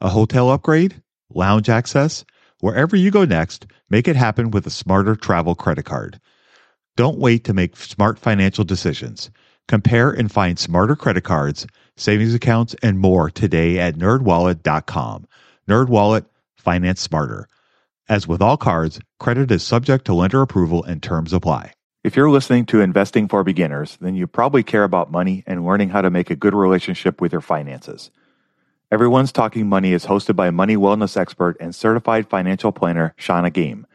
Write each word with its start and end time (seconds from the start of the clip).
A 0.00 0.08
hotel 0.08 0.50
upgrade? 0.50 1.00
Lounge 1.30 1.68
access? 1.68 2.24
Wherever 2.60 2.96
you 2.96 3.10
go 3.10 3.24
next, 3.24 3.66
make 3.90 4.08
it 4.08 4.16
happen 4.16 4.50
with 4.50 4.66
a 4.66 4.70
smarter 4.70 5.14
travel 5.16 5.54
credit 5.54 5.84
card. 5.84 6.20
Don't 6.96 7.18
wait 7.18 7.44
to 7.44 7.54
make 7.54 7.76
smart 7.76 8.18
financial 8.18 8.64
decisions. 8.64 9.30
Compare 9.66 10.10
and 10.10 10.30
find 10.30 10.58
smarter 10.58 10.94
credit 10.94 11.24
cards, 11.24 11.66
savings 11.96 12.34
accounts, 12.34 12.74
and 12.82 12.98
more 12.98 13.30
today 13.30 13.78
at 13.78 13.96
nerdwallet.com. 13.96 15.26
NerdWallet, 15.68 16.26
finance 16.56 17.00
smarter. 17.00 17.48
As 18.08 18.28
with 18.28 18.42
all 18.42 18.56
cards, 18.56 19.00
credit 19.18 19.50
is 19.50 19.62
subject 19.62 20.04
to 20.06 20.14
lender 20.14 20.42
approval 20.42 20.84
and 20.84 21.02
terms 21.02 21.32
apply. 21.32 21.72
If 22.02 22.16
you're 22.16 22.30
listening 22.30 22.66
to 22.66 22.82
Investing 22.82 23.28
for 23.28 23.42
Beginners, 23.42 23.96
then 24.00 24.14
you 24.14 24.26
probably 24.26 24.62
care 24.62 24.84
about 24.84 25.10
money 25.10 25.42
and 25.46 25.64
learning 25.64 25.88
how 25.88 26.02
to 26.02 26.10
make 26.10 26.28
a 26.28 26.36
good 26.36 26.54
relationship 26.54 27.20
with 27.22 27.32
your 27.32 27.40
finances. 27.40 28.10
Everyone's 28.90 29.32
Talking 29.32 29.66
Money 29.66 29.92
is 29.92 30.04
hosted 30.06 30.36
by 30.36 30.50
money 30.50 30.76
wellness 30.76 31.16
expert 31.16 31.56
and 31.58 31.74
certified 31.74 32.28
financial 32.28 32.70
planner 32.70 33.14
Shannah 33.16 33.50
Game. 33.50 33.86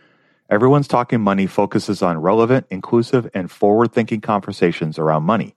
Everyone's 0.50 0.88
Talking 0.88 1.22
Money 1.22 1.46
focuses 1.46 2.02
on 2.02 2.18
relevant, 2.18 2.66
inclusive, 2.72 3.30
and 3.36 3.52
forward 3.52 3.94
thinking 3.94 4.20
conversations 4.20 4.98
around 4.98 5.24
money. 5.24 5.56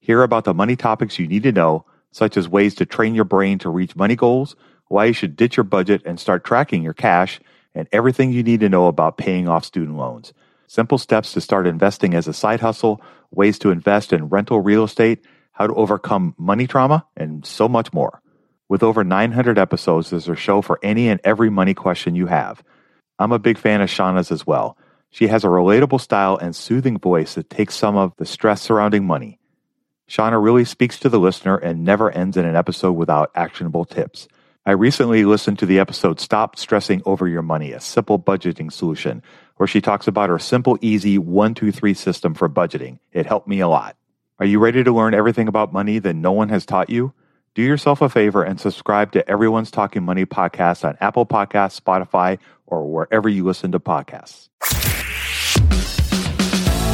Hear 0.00 0.22
about 0.22 0.44
the 0.44 0.54
money 0.54 0.74
topics 0.74 1.18
you 1.18 1.28
need 1.28 1.42
to 1.42 1.52
know, 1.52 1.84
such 2.12 2.36
as 2.38 2.48
ways 2.48 2.74
to 2.76 2.86
train 2.86 3.14
your 3.14 3.26
brain 3.26 3.58
to 3.58 3.68
reach 3.68 3.94
money 3.94 4.16
goals, 4.16 4.56
why 4.88 5.04
you 5.04 5.12
should 5.12 5.36
ditch 5.36 5.58
your 5.58 5.64
budget 5.64 6.02
and 6.06 6.18
start 6.18 6.42
tracking 6.42 6.82
your 6.82 6.94
cash, 6.94 7.40
and 7.74 7.86
everything 7.92 8.32
you 8.32 8.42
need 8.42 8.60
to 8.60 8.70
know 8.70 8.86
about 8.86 9.18
paying 9.18 9.48
off 9.48 9.64
student 9.66 9.98
loans 9.98 10.32
simple 10.72 10.96
steps 10.96 11.34
to 11.34 11.40
start 11.40 11.66
investing 11.66 12.14
as 12.14 12.26
a 12.26 12.32
side 12.32 12.60
hustle, 12.60 12.98
ways 13.30 13.58
to 13.58 13.70
invest 13.70 14.10
in 14.10 14.30
rental 14.30 14.58
real 14.58 14.84
estate, 14.84 15.22
how 15.52 15.66
to 15.66 15.74
overcome 15.74 16.34
money 16.38 16.66
trauma, 16.66 17.06
and 17.14 17.44
so 17.44 17.68
much 17.68 17.92
more. 17.92 18.21
With 18.72 18.82
over 18.82 19.04
900 19.04 19.58
episodes, 19.58 20.08
there's 20.08 20.30
a 20.30 20.34
show 20.34 20.62
for 20.62 20.78
any 20.82 21.10
and 21.10 21.20
every 21.24 21.50
money 21.50 21.74
question 21.74 22.14
you 22.14 22.28
have. 22.28 22.62
I'm 23.18 23.30
a 23.30 23.38
big 23.38 23.58
fan 23.58 23.82
of 23.82 23.90
Shannah's 23.90 24.32
as 24.32 24.46
well. 24.46 24.78
She 25.10 25.26
has 25.26 25.44
a 25.44 25.48
relatable 25.48 26.00
style 26.00 26.38
and 26.38 26.56
soothing 26.56 26.98
voice 26.98 27.34
that 27.34 27.50
takes 27.50 27.74
some 27.74 27.98
of 27.98 28.14
the 28.16 28.24
stress 28.24 28.62
surrounding 28.62 29.04
money. 29.06 29.38
Shauna 30.08 30.42
really 30.42 30.64
speaks 30.64 30.98
to 31.00 31.10
the 31.10 31.20
listener 31.20 31.58
and 31.58 31.84
never 31.84 32.10
ends 32.12 32.38
in 32.38 32.46
an 32.46 32.56
episode 32.56 32.92
without 32.92 33.30
actionable 33.34 33.84
tips. 33.84 34.26
I 34.64 34.70
recently 34.70 35.26
listened 35.26 35.58
to 35.58 35.66
the 35.66 35.78
episode 35.78 36.18
Stop 36.18 36.56
Stressing 36.56 37.02
Over 37.04 37.28
Your 37.28 37.42
Money, 37.42 37.72
a 37.72 37.80
simple 37.80 38.18
budgeting 38.18 38.72
solution, 38.72 39.22
where 39.58 39.66
she 39.66 39.82
talks 39.82 40.08
about 40.08 40.30
her 40.30 40.38
simple, 40.38 40.78
easy 40.80 41.18
one, 41.18 41.52
two, 41.52 41.72
three 41.72 41.92
system 41.92 42.32
for 42.32 42.48
budgeting. 42.48 43.00
It 43.12 43.26
helped 43.26 43.48
me 43.48 43.60
a 43.60 43.68
lot. 43.68 43.98
Are 44.38 44.46
you 44.46 44.58
ready 44.58 44.82
to 44.82 44.92
learn 44.92 45.12
everything 45.12 45.46
about 45.46 45.74
money 45.74 45.98
that 45.98 46.14
no 46.14 46.32
one 46.32 46.48
has 46.48 46.64
taught 46.64 46.88
you? 46.88 47.12
Do 47.54 47.60
yourself 47.60 48.00
a 48.00 48.08
favor 48.08 48.42
and 48.42 48.58
subscribe 48.58 49.12
to 49.12 49.28
Everyone's 49.28 49.70
Talking 49.70 50.04
Money 50.04 50.24
podcast 50.24 50.88
on 50.88 50.96
Apple 51.02 51.26
Podcasts, 51.26 51.78
Spotify, 51.78 52.38
or 52.66 52.90
wherever 52.90 53.28
you 53.28 53.44
listen 53.44 53.72
to 53.72 53.80
podcasts. 53.80 54.48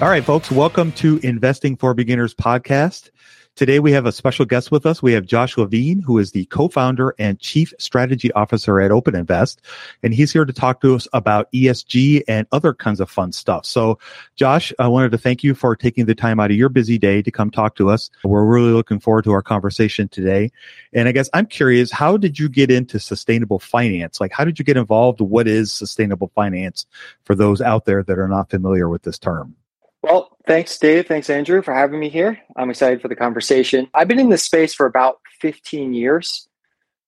All 0.00 0.08
right, 0.08 0.24
folks, 0.24 0.50
welcome 0.50 0.92
to 0.92 1.18
Investing 1.22 1.76
for 1.76 1.92
Beginners 1.92 2.32
podcast. 2.32 3.10
Today 3.54 3.80
we 3.80 3.92
have 3.92 4.06
a 4.06 4.12
special 4.12 4.46
guest 4.46 4.70
with 4.70 4.86
us. 4.86 5.02
We 5.02 5.12
have 5.12 5.26
Josh 5.26 5.58
Levin, 5.58 6.00
who 6.00 6.16
is 6.16 6.32
the 6.32 6.46
co-founder 6.46 7.14
and 7.18 7.38
chief 7.38 7.74
strategy 7.78 8.32
officer 8.32 8.80
at 8.80 8.92
Open 8.92 9.14
Invest, 9.14 9.60
and 10.02 10.14
he's 10.14 10.32
here 10.32 10.46
to 10.46 10.54
talk 10.54 10.80
to 10.80 10.94
us 10.94 11.06
about 11.12 11.52
ESG 11.52 12.22
and 12.26 12.46
other 12.50 12.72
kinds 12.72 13.00
of 13.00 13.10
fun 13.10 13.30
stuff. 13.32 13.66
So, 13.66 13.98
Josh, 14.36 14.72
I 14.78 14.88
wanted 14.88 15.12
to 15.12 15.18
thank 15.18 15.44
you 15.44 15.54
for 15.54 15.76
taking 15.76 16.06
the 16.06 16.14
time 16.14 16.40
out 16.40 16.50
of 16.50 16.56
your 16.56 16.70
busy 16.70 16.96
day 16.96 17.20
to 17.20 17.30
come 17.30 17.50
talk 17.50 17.76
to 17.76 17.90
us. 17.90 18.08
We're 18.24 18.46
really 18.46 18.72
looking 18.72 19.00
forward 19.00 19.24
to 19.24 19.32
our 19.32 19.42
conversation 19.42 20.08
today. 20.08 20.50
And 20.94 21.08
I 21.08 21.12
guess 21.12 21.28
I'm 21.34 21.44
curious, 21.44 21.92
how 21.92 22.16
did 22.16 22.38
you 22.38 22.48
get 22.48 22.70
into 22.70 22.98
sustainable 22.98 23.58
finance? 23.58 24.18
Like, 24.18 24.32
how 24.32 24.46
did 24.46 24.58
you 24.58 24.64
get 24.64 24.78
involved? 24.78 25.20
What 25.20 25.46
is 25.46 25.70
sustainable 25.70 26.32
finance 26.34 26.86
for 27.24 27.34
those 27.34 27.60
out 27.60 27.84
there 27.84 28.02
that 28.02 28.18
are 28.18 28.28
not 28.28 28.48
familiar 28.48 28.88
with 28.88 29.02
this 29.02 29.18
term? 29.18 29.56
Well, 30.02 30.36
thanks, 30.46 30.78
Dave. 30.78 31.06
Thanks, 31.06 31.28
Andrew, 31.28 31.60
for 31.62 31.74
having 31.74 32.00
me 32.00 32.08
here. 32.08 32.40
I'm 32.56 32.70
excited 32.70 33.02
for 33.02 33.08
the 33.08 33.16
conversation. 33.16 33.88
I've 33.92 34.08
been 34.08 34.18
in 34.18 34.30
this 34.30 34.42
space 34.42 34.72
for 34.72 34.86
about 34.86 35.20
15 35.40 35.92
years. 35.92 36.48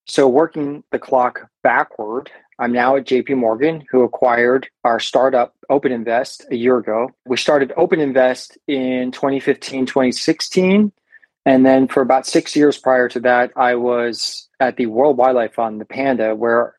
So, 0.07 0.29
working 0.29 0.85
the 0.91 0.99
clock 0.99 1.49
backward, 1.63 2.31
I'm 2.59 2.73
now 2.73 2.97
at 2.97 3.07
JP 3.07 3.37
Morgan, 3.39 3.85
who 3.91 4.03
acquired 4.03 4.69
our 4.85 5.01
startup 5.01 5.55
Open 5.71 5.91
Invest 5.91 6.45
a 6.51 6.57
year 6.57 6.77
ago. 6.77 7.09
We 7.25 7.37
started 7.37 7.73
Open 7.77 7.99
Invest 7.99 8.59
in 8.67 9.11
2015, 9.13 9.87
2016. 9.87 10.93
And 11.47 11.67
then 11.67 11.89
for 11.89 12.03
about 12.03 12.27
six 12.27 12.55
years 12.55 12.79
prior 12.79 13.09
to 13.09 13.21
that, 13.21 13.53
I 13.57 13.77
was 13.77 14.49
at 14.61 14.77
the 14.77 14.87
World 14.87 15.17
Wildlife 15.17 15.55
Fund, 15.55 15.81
the 15.81 15.85
Panda, 15.85 16.37
where 16.37 16.75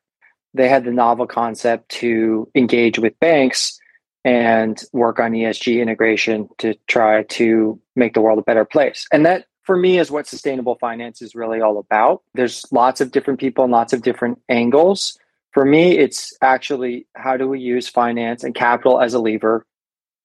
they 0.54 0.68
had 0.68 0.84
the 0.84 0.92
novel 0.92 1.26
concept 1.26 1.88
to 1.90 2.48
engage 2.54 2.98
with 2.98 3.18
banks 3.20 3.78
and 4.24 4.82
work 4.92 5.20
on 5.20 5.32
ESG 5.32 5.80
integration 5.80 6.48
to 6.58 6.74
try 6.86 7.24
to 7.24 7.78
make 7.94 8.14
the 8.14 8.20
world 8.20 8.38
a 8.38 8.42
better 8.42 8.64
place. 8.64 9.06
And 9.12 9.26
that 9.26 9.46
for 9.62 9.76
me 9.76 9.98
is 9.98 10.10
what 10.10 10.26
sustainable 10.26 10.76
finance 10.76 11.20
is 11.20 11.34
really 11.34 11.60
all 11.60 11.78
about. 11.78 12.22
There's 12.34 12.64
lots 12.72 13.00
of 13.00 13.12
different 13.12 13.40
people 13.40 13.64
and 13.64 13.72
lots 13.72 13.92
of 13.92 14.02
different 14.02 14.40
angles. 14.48 15.18
For 15.52 15.64
me, 15.64 15.98
it's 15.98 16.36
actually 16.42 17.06
how 17.14 17.36
do 17.36 17.48
we 17.48 17.60
use 17.60 17.88
finance 17.88 18.44
and 18.44 18.54
capital 18.54 19.00
as 19.00 19.14
a 19.14 19.18
lever 19.18 19.66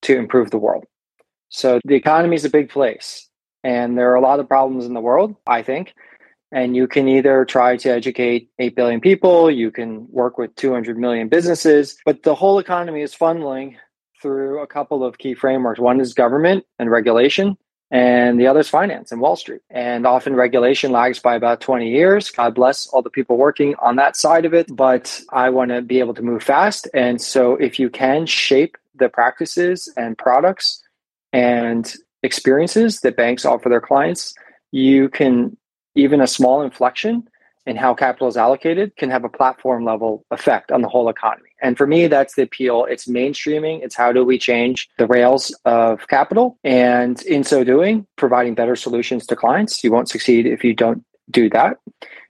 to 0.02 0.16
improve 0.16 0.50
the 0.50 0.58
world? 0.58 0.84
So 1.50 1.80
the 1.84 1.94
economy 1.94 2.36
is 2.36 2.44
a 2.44 2.50
big 2.50 2.70
place 2.70 3.28
and 3.62 3.98
there 3.98 4.10
are 4.10 4.16
a 4.16 4.20
lot 4.20 4.40
of 4.40 4.48
problems 4.48 4.86
in 4.86 4.94
the 4.94 5.00
world, 5.00 5.36
I 5.46 5.62
think. 5.62 5.94
And 6.52 6.74
you 6.74 6.88
can 6.88 7.06
either 7.06 7.44
try 7.44 7.76
to 7.76 7.90
educate 7.90 8.50
8 8.58 8.74
billion 8.74 9.00
people, 9.00 9.50
you 9.50 9.70
can 9.70 10.08
work 10.10 10.36
with 10.36 10.54
200 10.56 10.98
million 10.98 11.28
businesses, 11.28 11.96
but 12.04 12.24
the 12.24 12.34
whole 12.34 12.58
economy 12.58 13.02
is 13.02 13.14
funneling 13.14 13.76
through 14.20 14.60
a 14.60 14.66
couple 14.66 15.04
of 15.04 15.18
key 15.18 15.34
frameworks. 15.34 15.80
One 15.80 16.00
is 16.00 16.14
government 16.14 16.64
and 16.78 16.90
regulation, 16.90 17.56
and 17.90 18.38
the 18.38 18.46
other 18.46 18.60
is 18.60 18.68
finance 18.68 19.10
and 19.10 19.20
Wall 19.20 19.36
Street. 19.36 19.62
And 19.70 20.06
often 20.06 20.36
regulation 20.36 20.92
lags 20.92 21.18
by 21.18 21.34
about 21.34 21.60
20 21.60 21.90
years. 21.90 22.30
God 22.30 22.54
bless 22.54 22.86
all 22.88 23.02
the 23.02 23.10
people 23.10 23.36
working 23.36 23.74
on 23.80 23.96
that 23.96 24.16
side 24.16 24.44
of 24.44 24.54
it. 24.54 24.74
But 24.74 25.20
I 25.32 25.50
want 25.50 25.70
to 25.70 25.82
be 25.82 25.98
able 25.98 26.14
to 26.14 26.22
move 26.22 26.42
fast. 26.42 26.88
And 26.94 27.20
so 27.20 27.56
if 27.56 27.78
you 27.78 27.90
can 27.90 28.26
shape 28.26 28.76
the 28.94 29.08
practices 29.08 29.92
and 29.96 30.16
products 30.16 30.82
and 31.32 31.92
experiences 32.22 33.00
that 33.00 33.16
banks 33.16 33.44
offer 33.44 33.68
their 33.68 33.80
clients, 33.80 34.34
you 34.70 35.08
can 35.08 35.56
even 35.96 36.20
a 36.20 36.26
small 36.26 36.62
inflection 36.62 37.28
in 37.66 37.76
how 37.76 37.94
capital 37.94 38.28
is 38.28 38.36
allocated 38.36 38.96
can 38.96 39.10
have 39.10 39.24
a 39.24 39.28
platform 39.28 39.84
level 39.84 40.24
effect 40.30 40.72
on 40.72 40.82
the 40.82 40.88
whole 40.88 41.08
economy. 41.08 41.50
And 41.62 41.76
for 41.76 41.86
me, 41.86 42.06
that's 42.06 42.34
the 42.34 42.42
appeal. 42.42 42.86
It's 42.86 43.06
mainstreaming. 43.06 43.82
It's 43.82 43.94
how 43.94 44.12
do 44.12 44.24
we 44.24 44.38
change 44.38 44.88
the 44.98 45.06
rails 45.06 45.54
of 45.64 46.06
capital? 46.08 46.58
And 46.64 47.20
in 47.22 47.44
so 47.44 47.64
doing, 47.64 48.06
providing 48.16 48.54
better 48.54 48.76
solutions 48.76 49.26
to 49.26 49.36
clients. 49.36 49.84
You 49.84 49.92
won't 49.92 50.08
succeed 50.08 50.46
if 50.46 50.64
you 50.64 50.74
don't 50.74 51.04
do 51.30 51.50
that. 51.50 51.78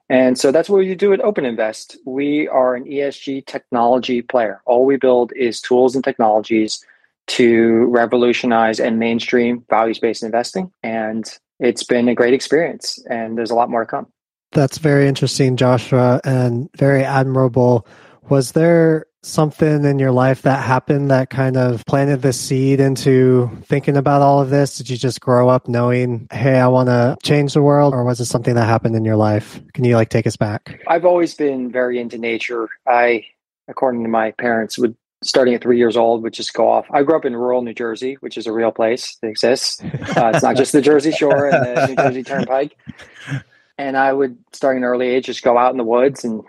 And 0.08 0.36
so 0.36 0.50
that's 0.50 0.68
what 0.68 0.78
we 0.78 0.94
do 0.96 1.12
at 1.12 1.20
Open 1.20 1.44
Invest. 1.44 1.96
We 2.04 2.48
are 2.48 2.74
an 2.74 2.84
ESG 2.84 3.46
technology 3.46 4.22
player. 4.22 4.60
All 4.66 4.84
we 4.84 4.96
build 4.96 5.32
is 5.36 5.60
tools 5.60 5.94
and 5.94 6.02
technologies 6.02 6.84
to 7.28 7.84
revolutionize 7.86 8.80
and 8.80 8.98
mainstream 8.98 9.64
values 9.70 10.00
based 10.00 10.24
investing. 10.24 10.72
And 10.82 11.32
it's 11.60 11.84
been 11.84 12.08
a 12.08 12.14
great 12.14 12.34
experience, 12.34 12.98
and 13.08 13.38
there's 13.38 13.52
a 13.52 13.54
lot 13.54 13.70
more 13.70 13.84
to 13.84 13.86
come. 13.86 14.08
That's 14.52 14.78
very 14.78 15.06
interesting, 15.06 15.56
Joshua, 15.56 16.20
and 16.24 16.68
very 16.76 17.04
admirable. 17.04 17.86
Was 18.28 18.52
there 18.52 19.06
something 19.22 19.84
in 19.84 19.98
your 19.98 20.12
life 20.12 20.42
that 20.42 20.64
happened 20.64 21.10
that 21.10 21.30
kind 21.30 21.56
of 21.56 21.84
planted 21.84 22.22
the 22.22 22.32
seed 22.32 22.80
into 22.80 23.50
thinking 23.64 23.96
about 23.96 24.22
all 24.22 24.40
of 24.40 24.50
this? 24.50 24.78
Did 24.78 24.90
you 24.90 24.96
just 24.96 25.20
grow 25.20 25.48
up 25.48 25.68
knowing, 25.68 26.26
hey, 26.32 26.58
I 26.58 26.68
want 26.68 26.88
to 26.88 27.16
change 27.22 27.54
the 27.54 27.62
world? 27.62 27.94
Or 27.94 28.04
was 28.04 28.18
it 28.20 28.26
something 28.26 28.54
that 28.54 28.64
happened 28.64 28.96
in 28.96 29.04
your 29.04 29.16
life? 29.16 29.60
Can 29.74 29.84
you 29.84 29.94
like 29.94 30.08
take 30.08 30.26
us 30.26 30.36
back? 30.36 30.80
I've 30.88 31.04
always 31.04 31.34
been 31.34 31.70
very 31.70 31.98
into 31.98 32.18
nature. 32.18 32.68
I, 32.86 33.26
according 33.68 34.02
to 34.04 34.08
my 34.08 34.32
parents, 34.32 34.78
would 34.78 34.96
starting 35.22 35.54
at 35.54 35.60
three 35.60 35.76
years 35.76 35.98
old 35.98 36.22
would 36.22 36.32
just 36.32 36.54
go 36.54 36.66
off. 36.68 36.86
I 36.90 37.02
grew 37.02 37.14
up 37.14 37.26
in 37.26 37.36
rural 37.36 37.60
New 37.62 37.74
Jersey, 37.74 38.14
which 38.20 38.38
is 38.38 38.46
a 38.46 38.52
real 38.52 38.72
place 38.72 39.16
that 39.20 39.28
exists. 39.28 39.82
Uh, 39.82 40.32
it's 40.34 40.42
not 40.42 40.56
just 40.56 40.72
the 40.72 40.80
Jersey 40.80 41.12
Shore 41.12 41.50
and 41.50 41.66
the 41.66 41.86
New 41.88 41.96
Jersey 41.96 42.22
Turnpike. 42.22 42.76
And 43.80 43.96
I 43.96 44.12
would, 44.12 44.36
starting 44.52 44.82
an 44.82 44.88
early 44.88 45.08
age, 45.08 45.24
just 45.24 45.42
go 45.42 45.56
out 45.56 45.70
in 45.70 45.78
the 45.78 45.84
woods 45.84 46.22
and 46.22 46.42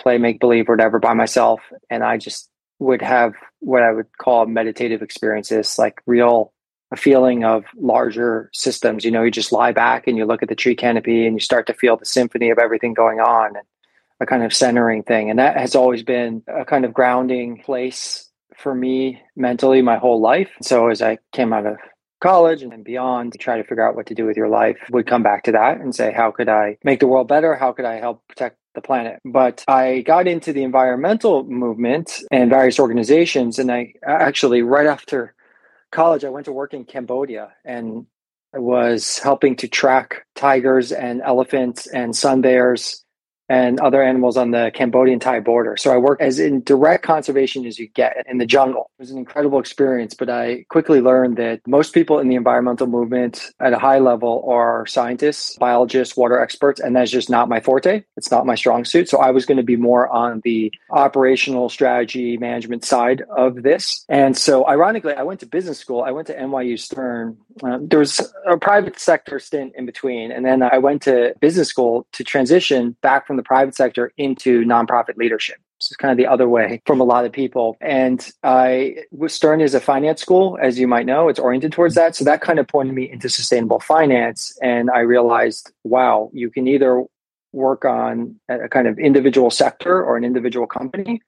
play 0.00 0.16
make 0.16 0.40
believe 0.40 0.70
or 0.70 0.72
whatever 0.72 0.98
by 0.98 1.12
myself. 1.12 1.60
And 1.90 2.02
I 2.02 2.16
just 2.16 2.48
would 2.78 3.02
have 3.02 3.34
what 3.58 3.82
I 3.82 3.92
would 3.92 4.06
call 4.16 4.46
meditative 4.46 5.02
experiences, 5.02 5.78
like 5.78 6.00
real 6.06 6.50
a 6.90 6.96
feeling 6.96 7.44
of 7.44 7.64
larger 7.76 8.48
systems. 8.54 9.04
You 9.04 9.10
know, 9.10 9.22
you 9.22 9.30
just 9.30 9.52
lie 9.52 9.72
back 9.72 10.06
and 10.06 10.16
you 10.16 10.24
look 10.24 10.42
at 10.42 10.48
the 10.48 10.54
tree 10.54 10.74
canopy 10.74 11.26
and 11.26 11.36
you 11.36 11.40
start 11.40 11.66
to 11.66 11.74
feel 11.74 11.98
the 11.98 12.06
symphony 12.06 12.48
of 12.48 12.58
everything 12.58 12.94
going 12.94 13.20
on 13.20 13.54
and 13.56 13.66
a 14.20 14.24
kind 14.24 14.42
of 14.42 14.54
centering 14.54 15.02
thing. 15.02 15.28
And 15.28 15.38
that 15.38 15.58
has 15.58 15.74
always 15.74 16.02
been 16.02 16.42
a 16.48 16.64
kind 16.64 16.86
of 16.86 16.94
grounding 16.94 17.60
place 17.62 18.30
for 18.56 18.74
me 18.74 19.20
mentally 19.36 19.82
my 19.82 19.98
whole 19.98 20.22
life. 20.22 20.48
So 20.62 20.88
as 20.88 21.02
I 21.02 21.18
came 21.34 21.52
out 21.52 21.66
of 21.66 21.76
college 22.20 22.62
and 22.62 22.84
beyond 22.84 23.32
to 23.32 23.38
try 23.38 23.56
to 23.56 23.64
figure 23.64 23.86
out 23.86 23.96
what 23.96 24.06
to 24.06 24.14
do 24.14 24.24
with 24.26 24.36
your 24.36 24.48
life 24.48 24.78
would 24.90 25.06
come 25.06 25.22
back 25.22 25.44
to 25.44 25.52
that 25.52 25.80
and 25.80 25.94
say 25.94 26.12
how 26.12 26.30
could 26.30 26.48
i 26.48 26.76
make 26.84 27.00
the 27.00 27.06
world 27.06 27.28
better? 27.28 27.54
How 27.54 27.72
could 27.72 27.84
i 27.84 27.96
help 27.96 28.26
protect 28.28 28.56
the 28.74 28.80
planet? 28.80 29.20
But 29.24 29.64
i 29.68 30.02
got 30.02 30.26
into 30.26 30.52
the 30.52 30.62
environmental 30.62 31.44
movement 31.44 32.20
and 32.30 32.50
various 32.50 32.78
organizations 32.78 33.58
and 33.58 33.70
i 33.70 33.92
actually 34.04 34.62
right 34.62 34.86
after 34.86 35.34
college 35.90 36.24
i 36.24 36.28
went 36.28 36.46
to 36.46 36.52
work 36.52 36.74
in 36.74 36.84
cambodia 36.84 37.52
and 37.64 38.06
i 38.54 38.58
was 38.58 39.18
helping 39.18 39.56
to 39.56 39.68
track 39.68 40.26
tigers 40.34 40.92
and 40.92 41.22
elephants 41.22 41.86
and 41.86 42.14
sun 42.14 42.40
bears 42.40 43.04
and 43.48 43.80
other 43.80 44.02
animals 44.02 44.36
on 44.36 44.50
the 44.50 44.70
Cambodian 44.74 45.18
Thai 45.18 45.40
border. 45.40 45.76
So 45.76 45.92
I 45.92 45.96
worked 45.96 46.22
as 46.22 46.38
in 46.38 46.62
direct 46.62 47.04
conservation 47.04 47.64
as 47.66 47.78
you 47.78 47.88
get 47.88 48.24
in 48.28 48.38
the 48.38 48.46
jungle. 48.46 48.90
It 48.98 49.02
was 49.02 49.10
an 49.10 49.18
incredible 49.18 49.58
experience, 49.58 50.14
but 50.14 50.28
I 50.28 50.64
quickly 50.68 51.00
learned 51.00 51.36
that 51.38 51.66
most 51.66 51.94
people 51.94 52.18
in 52.18 52.28
the 52.28 52.34
environmental 52.34 52.86
movement 52.86 53.50
at 53.60 53.72
a 53.72 53.78
high 53.78 53.98
level 53.98 54.44
are 54.48 54.86
scientists, 54.86 55.56
biologists, 55.56 56.16
water 56.16 56.38
experts, 56.38 56.80
and 56.80 56.94
that's 56.94 57.10
just 57.10 57.30
not 57.30 57.48
my 57.48 57.60
forte. 57.60 58.02
It's 58.16 58.30
not 58.30 58.46
my 58.46 58.54
strong 58.54 58.84
suit. 58.84 59.08
So 59.08 59.18
I 59.18 59.30
was 59.30 59.46
going 59.46 59.56
to 59.56 59.62
be 59.62 59.76
more 59.76 60.08
on 60.08 60.40
the 60.44 60.72
operational 60.90 61.68
strategy 61.68 62.36
management 62.36 62.84
side 62.84 63.22
of 63.34 63.62
this. 63.62 64.04
And 64.08 64.36
so 64.36 64.66
ironically, 64.68 65.14
I 65.14 65.22
went 65.22 65.40
to 65.40 65.46
business 65.46 65.78
school. 65.78 66.02
I 66.02 66.10
went 66.10 66.26
to 66.26 66.36
NYU 66.36 66.78
Stern. 66.78 67.38
Um, 67.62 67.88
there 67.88 67.98
was 67.98 68.20
a 68.46 68.56
private 68.56 68.98
sector 68.98 69.38
stint 69.38 69.72
in 69.76 69.86
between. 69.86 70.30
And 70.30 70.44
then 70.44 70.62
I 70.62 70.78
went 70.78 71.02
to 71.02 71.34
business 71.40 71.68
school 71.68 72.06
to 72.12 72.24
transition 72.24 72.96
back 73.00 73.26
from 73.26 73.37
the 73.38 73.42
private 73.42 73.74
sector 73.74 74.12
into 74.18 74.64
nonprofit 74.64 75.16
leadership. 75.16 75.56
It's 75.78 75.94
kind 75.96 76.12
of 76.12 76.18
the 76.18 76.26
other 76.26 76.48
way 76.48 76.82
from 76.86 77.00
a 77.00 77.04
lot 77.04 77.24
of 77.24 77.32
people. 77.32 77.76
And 77.80 78.28
I 78.42 78.96
Stern 79.28 79.60
is 79.60 79.74
a 79.74 79.80
finance 79.80 80.20
school, 80.20 80.58
as 80.60 80.78
you 80.78 80.88
might 80.88 81.06
know, 81.06 81.28
it's 81.28 81.38
oriented 81.38 81.72
towards 81.72 81.94
that. 81.94 82.16
So 82.16 82.24
that 82.24 82.40
kind 82.40 82.58
of 82.58 82.66
pointed 82.66 82.94
me 82.94 83.10
into 83.10 83.28
sustainable 83.28 83.80
finance. 83.80 84.58
And 84.60 84.90
I 84.90 85.00
realized, 85.00 85.72
wow, 85.84 86.30
you 86.32 86.50
can 86.50 86.66
either 86.66 87.04
work 87.52 87.84
on 87.84 88.38
a 88.48 88.68
kind 88.68 88.88
of 88.88 88.98
individual 88.98 89.50
sector 89.50 90.02
or 90.02 90.16
an 90.16 90.24
individual 90.24 90.66
company, 90.66 91.22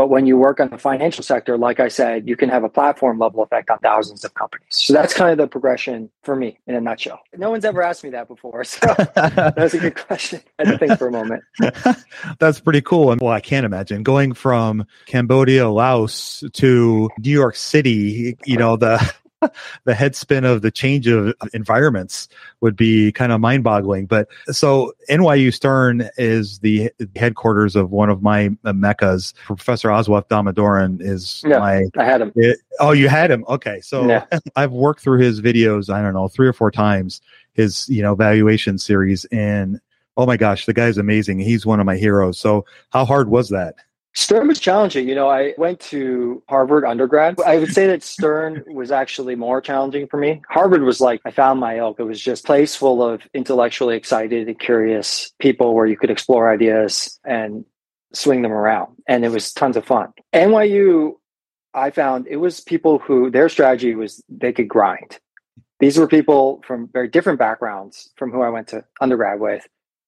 but 0.00 0.08
when 0.08 0.24
you 0.24 0.38
work 0.38 0.60
on 0.60 0.70
the 0.70 0.78
financial 0.78 1.22
sector, 1.22 1.58
like 1.58 1.78
I 1.78 1.88
said, 1.88 2.26
you 2.26 2.34
can 2.34 2.48
have 2.48 2.64
a 2.64 2.70
platform 2.70 3.18
level 3.18 3.42
effect 3.42 3.68
on 3.68 3.80
thousands 3.80 4.24
of 4.24 4.32
companies. 4.32 4.64
So 4.70 4.94
that's 4.94 5.12
kind 5.12 5.30
of 5.30 5.36
the 5.36 5.46
progression 5.46 6.08
for 6.22 6.34
me 6.34 6.58
in 6.66 6.74
a 6.74 6.80
nutshell. 6.80 7.20
No 7.36 7.50
one's 7.50 7.66
ever 7.66 7.82
asked 7.82 8.02
me 8.02 8.08
that 8.08 8.26
before. 8.26 8.64
So 8.64 8.94
that's 9.14 9.74
a 9.74 9.78
good 9.78 9.96
question. 9.96 10.40
I 10.58 10.66
had 10.66 10.72
to 10.72 10.78
think 10.78 10.98
for 10.98 11.08
a 11.08 11.12
moment. 11.12 11.44
that's 12.38 12.60
pretty 12.60 12.80
cool. 12.80 13.12
And 13.12 13.20
well, 13.20 13.34
I 13.34 13.42
can't 13.42 13.66
imagine 13.66 14.02
going 14.02 14.32
from 14.32 14.86
Cambodia, 15.04 15.68
Laos 15.68 16.44
to 16.54 17.10
New 17.18 17.30
York 17.30 17.56
City, 17.56 18.38
you 18.46 18.56
know, 18.56 18.76
the 18.76 19.12
the 19.84 19.94
head 19.94 20.14
spin 20.16 20.44
of 20.44 20.62
the 20.62 20.70
change 20.70 21.06
of 21.06 21.34
environments 21.52 22.28
would 22.60 22.76
be 22.76 23.12
kind 23.12 23.32
of 23.32 23.40
mind 23.40 23.64
boggling. 23.64 24.06
But 24.06 24.28
so 24.46 24.92
NYU 25.08 25.52
Stern 25.52 26.08
is 26.16 26.58
the 26.60 26.90
headquarters 27.16 27.76
of 27.76 27.90
one 27.90 28.10
of 28.10 28.22
my 28.22 28.50
uh, 28.64 28.72
meccas. 28.72 29.34
Professor 29.44 29.88
Aswath 29.88 30.28
Damodaran 30.28 31.00
is 31.00 31.42
yeah, 31.46 31.58
my. 31.58 31.84
I 31.96 32.04
had 32.04 32.20
him. 32.20 32.32
It, 32.36 32.58
oh, 32.78 32.92
you 32.92 33.08
had 33.08 33.30
him. 33.30 33.44
Okay. 33.48 33.80
So. 33.80 34.24
I've 34.56 34.72
worked 34.72 35.00
through 35.00 35.20
his 35.20 35.40
videos, 35.40 35.92
I 35.92 36.02
don't 36.02 36.14
know, 36.14 36.28
three 36.28 36.46
or 36.46 36.52
four 36.52 36.70
times, 36.70 37.20
his, 37.54 37.88
you 37.88 38.02
know, 38.02 38.14
valuation 38.14 38.78
series. 38.78 39.24
And 39.26 39.80
oh 40.16 40.26
my 40.26 40.36
gosh, 40.36 40.66
the 40.66 40.72
guy's 40.72 40.98
amazing. 40.98 41.38
He's 41.38 41.66
one 41.66 41.80
of 41.80 41.86
my 41.86 41.96
heroes. 41.96 42.38
So 42.38 42.64
how 42.90 43.04
hard 43.04 43.28
was 43.28 43.48
that? 43.50 43.76
Stern 44.14 44.48
was 44.48 44.58
challenging. 44.58 45.08
You 45.08 45.14
know, 45.14 45.28
I 45.28 45.54
went 45.56 45.80
to 45.80 46.42
Harvard 46.48 46.84
undergrad. 46.84 47.40
I 47.46 47.58
would 47.58 47.72
say 47.72 47.86
that 47.86 48.02
Stern 48.02 48.64
was 48.66 48.90
actually 48.90 49.36
more 49.36 49.60
challenging 49.60 50.08
for 50.08 50.16
me. 50.16 50.42
Harvard 50.48 50.82
was 50.82 51.00
like, 51.00 51.20
I 51.24 51.30
found 51.30 51.60
my 51.60 51.78
ilk. 51.78 52.00
It 52.00 52.04
was 52.04 52.20
just 52.20 52.44
a 52.44 52.46
place 52.46 52.74
full 52.74 53.02
of 53.02 53.22
intellectually 53.34 53.96
excited 53.96 54.48
and 54.48 54.58
curious 54.58 55.32
people 55.38 55.74
where 55.74 55.86
you 55.86 55.96
could 55.96 56.10
explore 56.10 56.52
ideas 56.52 57.20
and 57.24 57.64
swing 58.12 58.42
them 58.42 58.52
around. 58.52 58.96
And 59.06 59.24
it 59.24 59.30
was 59.30 59.52
tons 59.52 59.76
of 59.76 59.84
fun. 59.84 60.12
NYU, 60.34 61.12
I 61.72 61.90
found 61.90 62.26
it 62.26 62.36
was 62.36 62.60
people 62.60 62.98
who 62.98 63.30
their 63.30 63.48
strategy 63.48 63.94
was 63.94 64.22
they 64.28 64.52
could 64.52 64.68
grind. 64.68 65.20
These 65.78 65.98
were 65.98 66.08
people 66.08 66.62
from 66.66 66.88
very 66.92 67.08
different 67.08 67.38
backgrounds 67.38 68.10
from 68.16 68.32
who 68.32 68.42
I 68.42 68.50
went 68.50 68.68
to 68.68 68.84
undergrad 69.00 69.40
with 69.40 69.66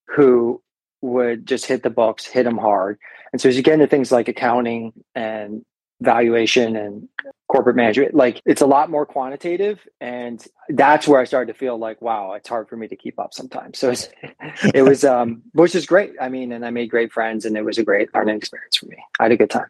who 0.08 0.60
would 1.02 1.46
just 1.46 1.66
hit 1.66 1.82
the 1.82 1.90
books, 1.90 2.24
hit 2.24 2.44
them 2.44 2.56
hard. 2.56 2.98
And 3.32 3.40
so 3.40 3.48
as 3.48 3.56
you 3.56 3.62
get 3.62 3.74
into 3.74 3.86
things 3.86 4.12
like 4.12 4.28
accounting 4.28 4.92
and 5.14 5.64
valuation 6.00 6.76
and 6.76 7.08
corporate 7.48 7.76
management, 7.76 8.14
like 8.14 8.40
it's 8.46 8.62
a 8.62 8.66
lot 8.66 8.90
more 8.90 9.04
quantitative. 9.04 9.80
And 10.00 10.44
that's 10.68 11.06
where 11.06 11.20
I 11.20 11.24
started 11.24 11.52
to 11.52 11.58
feel 11.58 11.78
like, 11.78 12.00
wow, 12.00 12.32
it's 12.34 12.48
hard 12.48 12.68
for 12.68 12.76
me 12.76 12.88
to 12.88 12.96
keep 12.96 13.18
up 13.18 13.34
sometimes. 13.34 13.78
So 13.78 13.92
it 14.74 14.82
was, 14.82 15.04
um, 15.04 15.42
which 15.52 15.74
is 15.74 15.86
great. 15.86 16.12
I 16.20 16.28
mean, 16.28 16.52
and 16.52 16.64
I 16.64 16.70
made 16.70 16.90
great 16.90 17.12
friends 17.12 17.44
and 17.44 17.56
it 17.56 17.64
was 17.64 17.78
a 17.78 17.84
great 17.84 18.14
learning 18.14 18.36
experience 18.36 18.76
for 18.76 18.86
me. 18.86 18.96
I 19.18 19.24
had 19.24 19.32
a 19.32 19.36
good 19.36 19.50
time. 19.50 19.68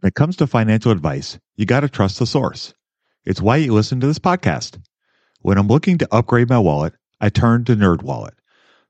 When 0.00 0.08
it 0.08 0.14
comes 0.14 0.36
to 0.36 0.46
financial 0.46 0.92
advice, 0.92 1.38
you 1.56 1.66
got 1.66 1.80
to 1.80 1.88
trust 1.88 2.18
the 2.18 2.26
source. 2.26 2.72
It's 3.24 3.42
why 3.42 3.56
you 3.56 3.74
listen 3.74 4.00
to 4.00 4.06
this 4.06 4.18
podcast. 4.18 4.80
When 5.42 5.58
I'm 5.58 5.66
looking 5.68 5.98
to 5.98 6.08
upgrade 6.14 6.48
my 6.48 6.58
wallet, 6.58 6.94
I 7.20 7.30
turn 7.30 7.64
to 7.64 7.74
NerdWallet. 7.74 8.37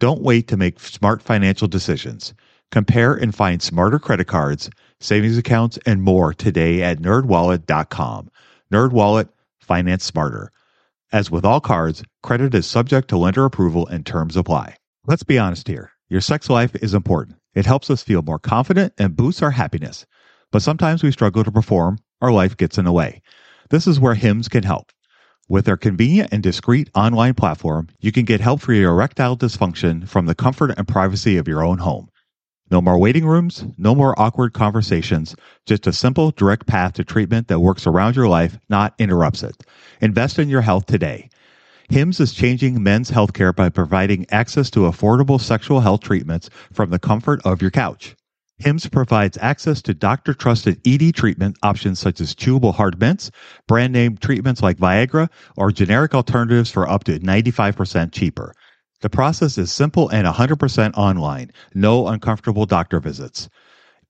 Don't 0.00 0.22
wait 0.22 0.46
to 0.48 0.56
make 0.56 0.78
smart 0.78 1.22
financial 1.22 1.66
decisions. 1.66 2.32
Compare 2.70 3.14
and 3.14 3.34
find 3.34 3.60
smarter 3.60 3.98
credit 3.98 4.26
cards, 4.26 4.70
savings 5.00 5.38
accounts, 5.38 5.78
and 5.86 6.02
more 6.02 6.32
today 6.32 6.82
at 6.82 6.98
nerdwallet.com. 6.98 8.30
Nerdwallet, 8.72 9.28
finance 9.60 10.04
smarter. 10.04 10.52
As 11.10 11.30
with 11.30 11.44
all 11.44 11.60
cards, 11.60 12.04
credit 12.22 12.54
is 12.54 12.66
subject 12.66 13.08
to 13.08 13.16
lender 13.16 13.44
approval 13.44 13.86
and 13.86 14.04
terms 14.04 14.36
apply. 14.36 14.76
Let's 15.06 15.22
be 15.22 15.38
honest 15.38 15.66
here. 15.66 15.90
Your 16.08 16.20
sex 16.20 16.48
life 16.48 16.76
is 16.76 16.94
important. 16.94 17.38
It 17.54 17.66
helps 17.66 17.90
us 17.90 18.02
feel 18.02 18.22
more 18.22 18.38
confident 18.38 18.92
and 18.98 19.16
boosts 19.16 19.42
our 19.42 19.50
happiness. 19.50 20.06
But 20.52 20.62
sometimes 20.62 21.02
we 21.02 21.10
struggle 21.10 21.42
to 21.44 21.50
perform, 21.50 21.98
our 22.20 22.30
life 22.30 22.56
gets 22.56 22.78
in 22.78 22.84
the 22.84 22.92
way. 22.92 23.20
This 23.70 23.86
is 23.86 23.98
where 23.98 24.14
Hims 24.14 24.48
can 24.48 24.62
help. 24.62 24.92
With 25.50 25.64
their 25.64 25.78
convenient 25.78 26.28
and 26.30 26.42
discreet 26.42 26.90
online 26.94 27.32
platform, 27.32 27.88
you 28.00 28.12
can 28.12 28.26
get 28.26 28.42
help 28.42 28.60
for 28.60 28.74
your 28.74 28.90
erectile 28.92 29.34
dysfunction 29.34 30.06
from 30.06 30.26
the 30.26 30.34
comfort 30.34 30.74
and 30.76 30.86
privacy 30.86 31.38
of 31.38 31.48
your 31.48 31.64
own 31.64 31.78
home. 31.78 32.10
No 32.70 32.82
more 32.82 32.98
waiting 32.98 33.24
rooms, 33.24 33.64
no 33.78 33.94
more 33.94 34.18
awkward 34.20 34.52
conversations, 34.52 35.34
just 35.64 35.86
a 35.86 35.92
simple, 35.94 36.32
direct 36.32 36.66
path 36.66 36.92
to 36.94 37.04
treatment 37.04 37.48
that 37.48 37.60
works 37.60 37.86
around 37.86 38.14
your 38.14 38.28
life, 38.28 38.58
not 38.68 38.94
interrupts 38.98 39.42
it. 39.42 39.64
Invest 40.02 40.38
in 40.38 40.50
your 40.50 40.60
health 40.60 40.84
today. 40.84 41.30
HIMS 41.88 42.20
is 42.20 42.34
changing 42.34 42.82
men's 42.82 43.10
healthcare 43.10 43.56
by 43.56 43.70
providing 43.70 44.26
access 44.30 44.68
to 44.72 44.80
affordable 44.80 45.40
sexual 45.40 45.80
health 45.80 46.02
treatments 46.02 46.50
from 46.74 46.90
the 46.90 46.98
comfort 46.98 47.40
of 47.46 47.62
your 47.62 47.70
couch. 47.70 48.14
HIMS 48.58 48.88
provides 48.88 49.38
access 49.40 49.80
to 49.82 49.94
doctor 49.94 50.34
trusted 50.34 50.80
ED 50.84 51.14
treatment 51.14 51.56
options 51.62 52.00
such 52.00 52.20
as 52.20 52.34
chewable 52.34 52.74
hard 52.74 53.00
mints, 53.00 53.30
brand 53.68 53.92
name 53.92 54.16
treatments 54.16 54.62
like 54.62 54.78
Viagra, 54.78 55.28
or 55.56 55.70
generic 55.70 56.12
alternatives 56.12 56.70
for 56.70 56.88
up 56.88 57.04
to 57.04 57.20
95% 57.20 58.10
cheaper. 58.12 58.52
The 59.00 59.10
process 59.10 59.58
is 59.58 59.70
simple 59.70 60.08
and 60.08 60.26
100% 60.26 60.94
online. 60.96 61.52
No 61.72 62.08
uncomfortable 62.08 62.66
doctor 62.66 62.98
visits. 62.98 63.48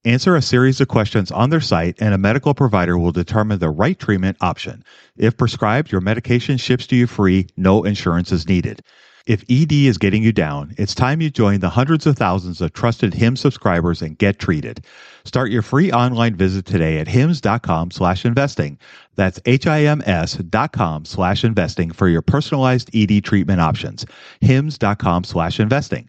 Answer 0.07 0.35
a 0.35 0.41
series 0.41 0.81
of 0.81 0.89
questions 0.89 1.31
on 1.31 1.51
their 1.51 1.61
site, 1.61 1.97
and 2.01 2.15
a 2.15 2.19
medical 2.19 2.55
provider 2.55 2.97
will 2.97 3.13
determine 3.13 3.59
the 3.59 3.69
right 3.69 3.99
treatment 3.99 4.39
option. 4.41 4.83
If 5.19 5.37
prescribed, 5.37 5.93
your 5.93 6.01
medication 6.01 6.57
ships 6.57 6.87
to 6.87 6.97
you 6.97 7.07
free. 7.07 7.49
No 7.59 7.85
insurance 7.85 8.33
is 8.33 8.49
needed. 8.49 8.81
If 9.29 9.45
ED 9.51 9.73
is 9.73 9.99
getting 9.99 10.23
you 10.23 10.33
down, 10.33 10.75
it's 10.79 10.95
time 10.95 11.21
you 11.21 11.29
join 11.29 11.61
the 11.61 11.69
hundreds 11.69 12.07
of 12.07 12.17
thousands 12.17 12.63
of 12.63 12.73
trusted 12.73 13.13
HIMS 13.13 13.41
subscribers 13.41 14.01
and 14.01 14.17
get 14.17 14.39
treated. 14.39 14.83
Start 15.27 15.51
your 15.51 15.61
free 15.61 15.93
online 15.93 16.35
visit 16.35 16.65
today 16.65 16.97
at 16.97 17.09
hims.com 17.09 17.91
slash 17.91 18.25
investing. 18.25 18.79
That's 19.17 19.39
H-I-M-S 19.45 20.37
dot 20.37 20.73
com 20.73 21.05
slash 21.05 21.45
investing 21.45 21.91
for 21.91 22.09
your 22.09 22.23
personalized 22.23 22.89
ED 22.97 23.23
treatment 23.23 23.61
options. 23.61 24.07
hims.com 24.41 25.25
slash 25.25 25.61
investing. 25.61 26.09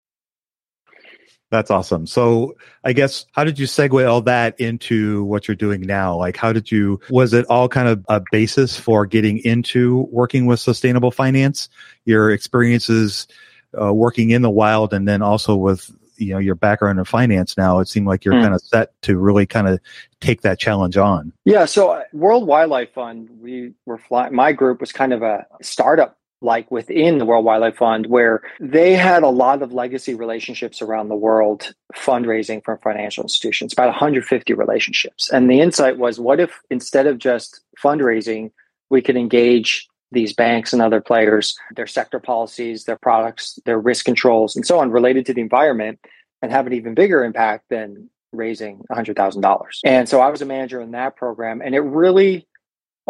That's 1.51 1.69
awesome. 1.69 2.07
So 2.07 2.55
I 2.85 2.93
guess 2.93 3.25
how 3.33 3.43
did 3.43 3.59
you 3.59 3.67
segue 3.67 4.09
all 4.09 4.21
that 4.21 4.57
into 4.59 5.25
what 5.25 5.47
you're 5.47 5.55
doing 5.55 5.81
now? 5.81 6.15
Like 6.15 6.37
how 6.37 6.53
did 6.53 6.71
you 6.71 6.99
was 7.09 7.33
it 7.33 7.45
all 7.49 7.67
kind 7.67 7.89
of 7.89 8.05
a 8.07 8.21
basis 8.31 8.79
for 8.79 9.05
getting 9.05 9.37
into 9.39 10.07
working 10.11 10.45
with 10.45 10.61
sustainable 10.61 11.11
finance? 11.11 11.67
Your 12.05 12.31
experiences 12.31 13.27
uh, 13.79 13.93
working 13.93 14.31
in 14.31 14.41
the 14.41 14.49
wild 14.49 14.93
and 14.93 15.07
then 15.07 15.21
also 15.21 15.55
with 15.55 15.91
you 16.15 16.33
know 16.33 16.39
your 16.39 16.55
background 16.55 16.99
in 16.99 17.05
finance 17.05 17.57
now 17.57 17.79
it 17.79 17.87
seemed 17.87 18.05
like 18.05 18.23
you're 18.23 18.35
mm. 18.35 18.41
kind 18.41 18.53
of 18.53 18.61
set 18.61 18.89
to 19.01 19.17
really 19.17 19.45
kind 19.45 19.67
of 19.67 19.79
take 20.19 20.41
that 20.41 20.59
challenge 20.59 20.95
on 20.95 21.33
yeah 21.45 21.65
so 21.65 21.89
uh, 21.89 22.03
world 22.13 22.45
wildlife 22.45 22.93
fund 22.93 23.27
we 23.39 23.73
were 23.85 23.97
flying 23.97 24.35
my 24.35 24.51
group 24.51 24.79
was 24.79 24.91
kind 24.91 25.13
of 25.13 25.23
a 25.23 25.47
startup 25.61 26.17
like 26.41 26.69
within 26.71 27.19
the 27.19 27.25
World 27.25 27.45
Wildlife 27.45 27.77
Fund, 27.77 28.07
where 28.07 28.41
they 28.59 28.93
had 28.93 29.23
a 29.23 29.29
lot 29.29 29.61
of 29.61 29.73
legacy 29.73 30.15
relationships 30.15 30.81
around 30.81 31.07
the 31.07 31.15
world 31.15 31.73
fundraising 31.95 32.63
from 32.63 32.79
financial 32.79 33.23
institutions, 33.23 33.73
about 33.73 33.87
150 33.87 34.53
relationships. 34.53 35.29
And 35.31 35.49
the 35.49 35.61
insight 35.61 35.97
was 35.97 36.19
what 36.19 36.39
if 36.39 36.59
instead 36.69 37.05
of 37.05 37.19
just 37.19 37.61
fundraising, 37.81 38.51
we 38.89 39.01
could 39.01 39.15
engage 39.15 39.87
these 40.11 40.33
banks 40.33 40.73
and 40.73 40.81
other 40.81 40.99
players, 40.99 41.57
their 41.75 41.87
sector 41.87 42.19
policies, 42.19 42.83
their 42.83 42.97
products, 42.97 43.59
their 43.65 43.79
risk 43.79 44.03
controls, 44.03 44.55
and 44.55 44.65
so 44.65 44.79
on 44.79 44.91
related 44.91 45.25
to 45.27 45.33
the 45.33 45.41
environment 45.41 45.99
and 46.41 46.51
have 46.51 46.67
an 46.67 46.73
even 46.73 46.93
bigger 46.93 47.23
impact 47.23 47.69
than 47.69 48.09
raising 48.33 48.83
$100,000. 48.91 49.61
And 49.85 50.09
so 50.09 50.21
I 50.21 50.29
was 50.29 50.41
a 50.41 50.45
manager 50.45 50.81
in 50.81 50.91
that 50.91 51.15
program, 51.15 51.61
and 51.61 51.75
it 51.75 51.81
really 51.81 52.47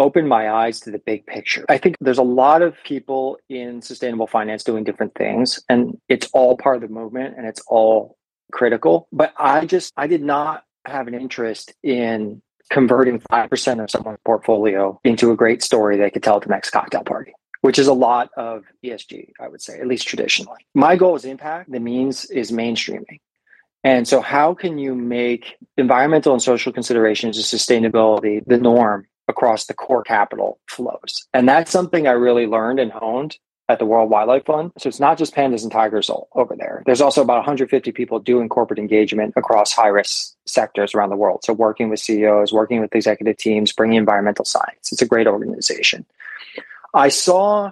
opened 0.01 0.27
my 0.27 0.51
eyes 0.51 0.79
to 0.81 0.91
the 0.91 0.99
big 0.99 1.25
picture. 1.25 1.65
I 1.69 1.77
think 1.77 1.95
there's 2.01 2.17
a 2.17 2.23
lot 2.23 2.61
of 2.61 2.75
people 2.83 3.37
in 3.49 3.81
sustainable 3.81 4.27
finance 4.27 4.63
doing 4.63 4.83
different 4.83 5.15
things, 5.15 5.63
and 5.69 5.97
it's 6.09 6.27
all 6.33 6.57
part 6.57 6.77
of 6.77 6.81
the 6.81 6.93
movement 6.93 7.35
and 7.37 7.47
it's 7.47 7.61
all 7.67 8.17
critical. 8.51 9.07
But 9.11 9.33
I 9.37 9.65
just, 9.65 9.93
I 9.95 10.07
did 10.07 10.21
not 10.21 10.63
have 10.85 11.07
an 11.07 11.13
interest 11.13 11.73
in 11.83 12.41
converting 12.69 13.19
5% 13.19 13.83
of 13.83 13.91
someone's 13.91 14.19
portfolio 14.25 14.99
into 15.03 15.31
a 15.31 15.35
great 15.35 15.61
story 15.61 15.97
they 15.97 16.09
could 16.09 16.23
tell 16.23 16.37
at 16.37 16.43
the 16.43 16.49
next 16.49 16.71
cocktail 16.71 17.03
party. 17.03 17.33
Which 17.61 17.77
is 17.77 17.85
a 17.85 17.93
lot 17.93 18.31
of 18.35 18.63
ESG, 18.83 19.33
I 19.39 19.47
would 19.47 19.61
say, 19.61 19.79
at 19.79 19.85
least 19.85 20.07
traditionally. 20.07 20.65
My 20.73 20.95
goal 20.95 21.15
is 21.15 21.25
impact. 21.25 21.71
The 21.71 21.79
means 21.79 22.25
is 22.25 22.51
mainstreaming. 22.51 23.19
And 23.83 24.07
so, 24.07 24.19
how 24.19 24.55
can 24.55 24.79
you 24.79 24.95
make 24.95 25.57
environmental 25.77 26.33
and 26.33 26.41
social 26.41 26.71
considerations 26.71 27.37
of 27.37 27.45
sustainability 27.45 28.43
the 28.47 28.57
norm 28.57 29.05
across 29.31 29.65
the 29.65 29.73
core 29.73 30.03
capital 30.03 30.59
flows. 30.67 31.27
And 31.33 31.49
that's 31.49 31.71
something 31.71 32.07
I 32.07 32.11
really 32.11 32.45
learned 32.45 32.79
and 32.79 32.91
honed 32.91 33.37
at 33.71 33.79
the 33.79 33.85
World 33.85 34.09
Wildlife 34.09 34.45
Fund. 34.45 34.71
So 34.77 34.89
it's 34.89 34.99
not 34.99 35.17
just 35.17 35.33
pandas 35.33 35.63
and 35.63 35.71
tigers 35.71 36.11
over 36.33 36.55
there. 36.55 36.83
There's 36.85 37.01
also 37.01 37.21
about 37.21 37.37
150 37.37 37.91
people 37.93 38.19
doing 38.19 38.49
corporate 38.49 38.79
engagement 38.79 39.33
across 39.37 39.71
high 39.71 39.87
risk 39.87 40.35
sectors 40.45 40.93
around 40.93 41.09
the 41.09 41.15
world. 41.15 41.43
So 41.43 41.53
working 41.53 41.89
with 41.89 41.99
CEOs, 41.99 42.51
working 42.51 42.81
with 42.81 42.93
executive 42.93 43.37
teams, 43.37 43.71
bringing 43.71 43.97
environmental 43.97 44.45
science. 44.45 44.91
It's 44.91 45.01
a 45.01 45.07
great 45.07 45.25
organization. 45.25 46.05
I 46.93 47.09
saw 47.09 47.71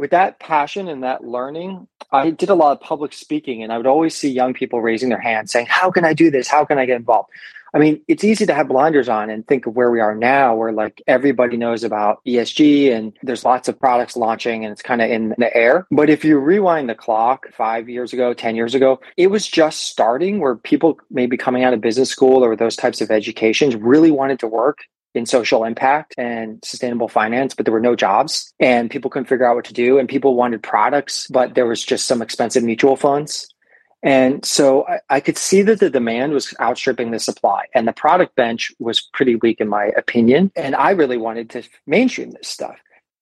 with 0.00 0.12
that 0.12 0.40
passion 0.40 0.88
and 0.88 1.02
that 1.02 1.22
learning, 1.22 1.86
I 2.10 2.30
did 2.30 2.48
a 2.48 2.54
lot 2.54 2.72
of 2.72 2.80
public 2.80 3.12
speaking 3.12 3.62
and 3.62 3.70
I 3.70 3.76
would 3.76 3.86
always 3.86 4.14
see 4.14 4.30
young 4.30 4.54
people 4.54 4.80
raising 4.80 5.10
their 5.10 5.20
hands 5.20 5.52
saying, 5.52 5.66
How 5.66 5.90
can 5.90 6.06
I 6.06 6.14
do 6.14 6.30
this? 6.30 6.48
How 6.48 6.64
can 6.64 6.78
I 6.78 6.86
get 6.86 6.96
involved? 6.96 7.28
I 7.72 7.78
mean, 7.78 8.02
it's 8.08 8.24
easy 8.24 8.46
to 8.46 8.54
have 8.54 8.68
blinders 8.68 9.08
on 9.08 9.30
and 9.30 9.46
think 9.46 9.66
of 9.66 9.76
where 9.76 9.90
we 9.90 10.00
are 10.00 10.14
now, 10.14 10.54
where 10.56 10.72
like 10.72 11.02
everybody 11.06 11.56
knows 11.56 11.84
about 11.84 12.20
ESG 12.26 12.92
and 12.92 13.12
there's 13.22 13.44
lots 13.44 13.68
of 13.68 13.78
products 13.78 14.16
launching 14.16 14.64
and 14.64 14.72
it's 14.72 14.82
kind 14.82 15.00
of 15.00 15.10
in 15.10 15.34
the 15.38 15.54
air. 15.56 15.86
But 15.90 16.10
if 16.10 16.24
you 16.24 16.38
rewind 16.38 16.88
the 16.88 16.94
clock 16.94 17.46
five 17.52 17.88
years 17.88 18.12
ago, 18.12 18.34
10 18.34 18.56
years 18.56 18.74
ago, 18.74 19.00
it 19.16 19.28
was 19.28 19.46
just 19.46 19.84
starting 19.84 20.40
where 20.40 20.56
people 20.56 20.98
maybe 21.10 21.36
coming 21.36 21.64
out 21.64 21.72
of 21.72 21.80
business 21.80 22.10
school 22.10 22.44
or 22.44 22.56
those 22.56 22.76
types 22.76 23.00
of 23.00 23.10
educations 23.10 23.76
really 23.76 24.10
wanted 24.10 24.40
to 24.40 24.48
work 24.48 24.78
in 25.14 25.26
social 25.26 25.64
impact 25.64 26.14
and 26.16 26.60
sustainable 26.64 27.08
finance, 27.08 27.52
but 27.54 27.66
there 27.66 27.72
were 27.72 27.80
no 27.80 27.96
jobs 27.96 28.52
and 28.60 28.90
people 28.90 29.10
couldn't 29.10 29.26
figure 29.26 29.44
out 29.44 29.56
what 29.56 29.64
to 29.64 29.72
do. 29.72 29.98
And 29.98 30.08
people 30.08 30.34
wanted 30.34 30.62
products, 30.62 31.26
but 31.28 31.54
there 31.54 31.66
was 31.66 31.84
just 31.84 32.06
some 32.06 32.22
expensive 32.22 32.62
mutual 32.62 32.96
funds 32.96 33.48
and 34.02 34.44
so 34.44 34.86
I, 34.86 35.00
I, 35.10 35.20
could 35.20 35.36
see 35.36 35.62
that 35.62 35.80
the 35.80 35.90
demand 35.90 36.32
was 36.32 36.54
outstripping 36.60 37.10
the 37.10 37.18
supply, 37.18 37.64
and 37.74 37.86
the 37.86 37.92
product 37.92 38.34
bench 38.34 38.72
was 38.78 39.00
pretty 39.00 39.36
weak, 39.36 39.60
in 39.60 39.68
my 39.68 39.86
opinion. 39.96 40.50
And 40.56 40.74
I 40.74 40.90
really 40.90 41.18
wanted 41.18 41.50
to 41.50 41.62
mainstream 41.86 42.30
this 42.30 42.48
stuff. 42.48 42.76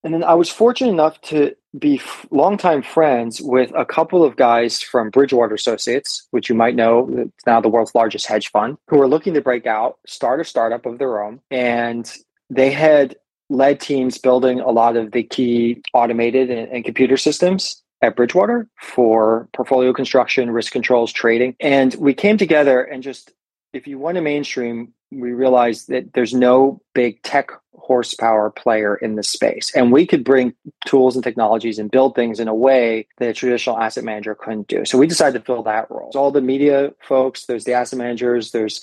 And 0.04 0.14
then 0.14 0.22
I 0.22 0.34
was 0.34 0.48
fortunate 0.48 0.92
enough 0.92 1.20
to 1.22 1.56
be 1.76 2.00
longtime 2.30 2.82
friends 2.82 3.40
with 3.42 3.72
a 3.74 3.84
couple 3.84 4.24
of 4.24 4.36
guys 4.36 4.80
from 4.80 5.10
Bridgewater 5.10 5.54
Associates, 5.54 6.26
which 6.30 6.48
you 6.48 6.54
might 6.54 6.76
know, 6.76 7.08
it's 7.12 7.46
now 7.46 7.60
the 7.60 7.68
world's 7.68 7.94
largest 7.96 8.26
hedge 8.26 8.50
fund, 8.50 8.78
who 8.86 8.98
were 8.98 9.08
looking 9.08 9.34
to 9.34 9.40
break 9.40 9.66
out, 9.66 9.98
start 10.06 10.40
a 10.40 10.44
startup 10.44 10.86
of 10.86 10.98
their 10.98 11.22
own. 11.22 11.40
And 11.50 12.10
they 12.48 12.70
had 12.70 13.16
led 13.50 13.80
teams 13.80 14.18
building 14.18 14.60
a 14.60 14.70
lot 14.70 14.96
of 14.96 15.10
the 15.10 15.24
key 15.24 15.82
automated 15.92 16.50
and, 16.50 16.70
and 16.70 16.84
computer 16.84 17.16
systems 17.16 17.82
at 18.02 18.16
Bridgewater 18.16 18.68
for 18.80 19.48
portfolio 19.52 19.92
construction, 19.92 20.50
risk 20.50 20.72
controls, 20.72 21.12
trading. 21.12 21.56
And 21.60 21.94
we 21.96 22.14
came 22.14 22.38
together 22.38 22.82
and 22.82 23.02
just, 23.02 23.32
if 23.72 23.86
you 23.86 23.98
want 23.98 24.16
to 24.16 24.20
mainstream, 24.20 24.92
we 25.10 25.32
realized 25.32 25.88
that 25.88 26.12
there's 26.12 26.34
no 26.34 26.80
big 26.94 27.22
tech 27.22 27.50
horsepower 27.74 28.50
player 28.50 28.94
in 28.96 29.14
the 29.14 29.22
space. 29.22 29.74
And 29.74 29.90
we 29.90 30.06
could 30.06 30.22
bring 30.22 30.54
tools 30.86 31.16
and 31.16 31.24
technologies 31.24 31.78
and 31.78 31.90
build 31.90 32.14
things 32.14 32.38
in 32.38 32.48
a 32.48 32.54
way 32.54 33.06
that 33.16 33.30
a 33.30 33.32
traditional 33.32 33.78
asset 33.78 34.04
manager 34.04 34.34
couldn't 34.34 34.68
do. 34.68 34.84
So 34.84 34.98
we 34.98 35.06
decided 35.06 35.38
to 35.38 35.44
fill 35.44 35.62
that 35.62 35.90
role. 35.90 36.10
So 36.12 36.20
all 36.20 36.30
the 36.30 36.42
media 36.42 36.92
folks, 37.00 37.46
there's 37.46 37.64
the 37.64 37.72
asset 37.72 37.98
managers, 37.98 38.50
there's 38.50 38.82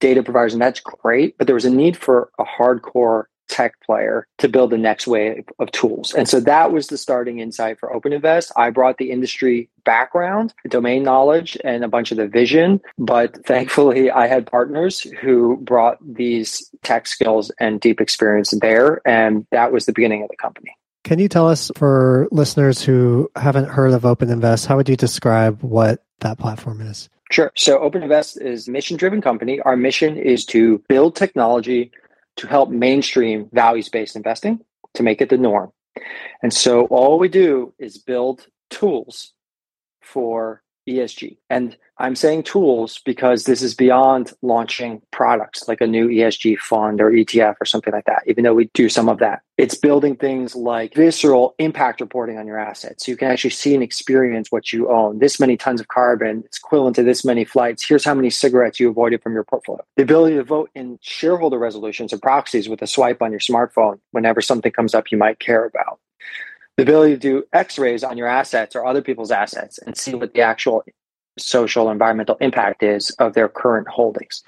data 0.00 0.22
providers, 0.22 0.54
and 0.54 0.62
that's 0.62 0.80
great. 0.80 1.36
But 1.36 1.46
there 1.46 1.54
was 1.54 1.66
a 1.66 1.70
need 1.70 1.96
for 1.96 2.30
a 2.38 2.44
hardcore 2.44 3.24
tech 3.48 3.80
player 3.80 4.26
to 4.38 4.48
build 4.48 4.70
the 4.70 4.78
next 4.78 5.06
wave 5.06 5.44
of 5.58 5.70
tools. 5.72 6.14
And 6.14 6.28
so 6.28 6.40
that 6.40 6.72
was 6.72 6.88
the 6.88 6.98
starting 6.98 7.38
insight 7.38 7.78
for 7.78 7.92
Open 7.92 8.12
Invest. 8.12 8.52
I 8.56 8.70
brought 8.70 8.98
the 8.98 9.10
industry 9.10 9.68
background, 9.84 10.52
domain 10.68 11.02
knowledge, 11.02 11.56
and 11.64 11.84
a 11.84 11.88
bunch 11.88 12.10
of 12.10 12.16
the 12.16 12.26
vision. 12.26 12.80
But 12.98 13.44
thankfully, 13.46 14.10
I 14.10 14.26
had 14.26 14.46
partners 14.46 15.00
who 15.20 15.58
brought 15.58 15.98
these 16.00 16.68
tech 16.82 17.06
skills 17.06 17.50
and 17.60 17.80
deep 17.80 18.00
experience 18.00 18.52
there. 18.60 19.00
And 19.06 19.46
that 19.52 19.72
was 19.72 19.86
the 19.86 19.92
beginning 19.92 20.22
of 20.22 20.28
the 20.28 20.36
company. 20.36 20.76
Can 21.04 21.20
you 21.20 21.28
tell 21.28 21.48
us, 21.48 21.70
for 21.76 22.26
listeners 22.32 22.82
who 22.82 23.30
haven't 23.36 23.68
heard 23.68 23.92
of 23.92 24.04
Open 24.04 24.28
Invest, 24.28 24.66
how 24.66 24.76
would 24.76 24.88
you 24.88 24.96
describe 24.96 25.62
what 25.62 26.02
that 26.20 26.36
platform 26.38 26.80
is? 26.80 27.08
Sure. 27.30 27.52
So 27.56 27.78
Open 27.78 28.02
Invest 28.02 28.40
is 28.40 28.68
mission 28.68 28.96
driven 28.96 29.20
company. 29.20 29.60
Our 29.60 29.76
mission 29.76 30.16
is 30.16 30.44
to 30.46 30.82
build 30.88 31.14
technology 31.14 31.92
to 32.36 32.46
help 32.46 32.70
mainstream 32.70 33.48
values 33.52 33.88
based 33.88 34.16
investing 34.16 34.60
to 34.94 35.02
make 35.02 35.20
it 35.20 35.28
the 35.28 35.38
norm. 35.38 35.72
And 36.42 36.52
so 36.52 36.86
all 36.86 37.18
we 37.18 37.28
do 37.28 37.74
is 37.78 37.98
build 37.98 38.46
tools 38.70 39.32
for 40.02 40.62
ESG. 40.88 41.36
And 41.50 41.76
I'm 41.98 42.14
saying 42.14 42.42
tools 42.42 43.00
because 43.04 43.44
this 43.44 43.62
is 43.62 43.74
beyond 43.74 44.32
launching 44.42 45.00
products 45.12 45.66
like 45.66 45.80
a 45.80 45.86
new 45.86 46.08
ESG 46.08 46.58
fund 46.58 47.00
or 47.00 47.10
ETF 47.10 47.54
or 47.60 47.64
something 47.64 47.92
like 47.92 48.04
that, 48.04 48.22
even 48.26 48.44
though 48.44 48.54
we 48.54 48.66
do 48.74 48.88
some 48.88 49.08
of 49.08 49.18
that. 49.18 49.40
It's 49.56 49.74
building 49.74 50.16
things 50.16 50.54
like 50.54 50.94
visceral 50.94 51.54
impact 51.58 52.02
reporting 52.02 52.36
on 52.36 52.46
your 52.46 52.58
assets. 52.58 53.08
You 53.08 53.16
can 53.16 53.30
actually 53.30 53.50
see 53.50 53.72
and 53.72 53.82
experience 53.82 54.52
what 54.52 54.72
you 54.72 54.90
own. 54.90 55.18
This 55.18 55.40
many 55.40 55.56
tons 55.56 55.80
of 55.80 55.88
carbon, 55.88 56.42
it's 56.44 56.58
equivalent 56.58 56.96
to 56.96 57.02
this 57.02 57.24
many 57.24 57.46
flights. 57.46 57.86
Here's 57.86 58.04
how 58.04 58.14
many 58.14 58.28
cigarettes 58.28 58.78
you 58.78 58.90
avoided 58.90 59.22
from 59.22 59.32
your 59.32 59.44
portfolio. 59.44 59.82
The 59.96 60.02
ability 60.02 60.36
to 60.36 60.44
vote 60.44 60.70
in 60.74 60.98
shareholder 61.00 61.58
resolutions 61.58 62.12
and 62.12 62.20
proxies 62.20 62.68
with 62.68 62.82
a 62.82 62.86
swipe 62.86 63.22
on 63.22 63.30
your 63.30 63.40
smartphone 63.40 64.00
whenever 64.10 64.42
something 64.42 64.72
comes 64.72 64.94
up 64.94 65.10
you 65.10 65.16
might 65.16 65.38
care 65.38 65.64
about 65.64 65.98
the 66.76 66.82
ability 66.82 67.14
to 67.14 67.18
do 67.18 67.44
x-rays 67.52 68.04
on 68.04 68.18
your 68.18 68.28
assets 68.28 68.76
or 68.76 68.86
other 68.86 69.02
people's 69.02 69.30
assets 69.30 69.78
and 69.78 69.96
see 69.96 70.14
what 70.14 70.34
the 70.34 70.40
actual 70.40 70.84
social 71.38 71.90
environmental 71.90 72.36
impact 72.40 72.82
is 72.82 73.10
of 73.18 73.34
their 73.34 73.48
current 73.48 73.86
holdings 73.88 74.42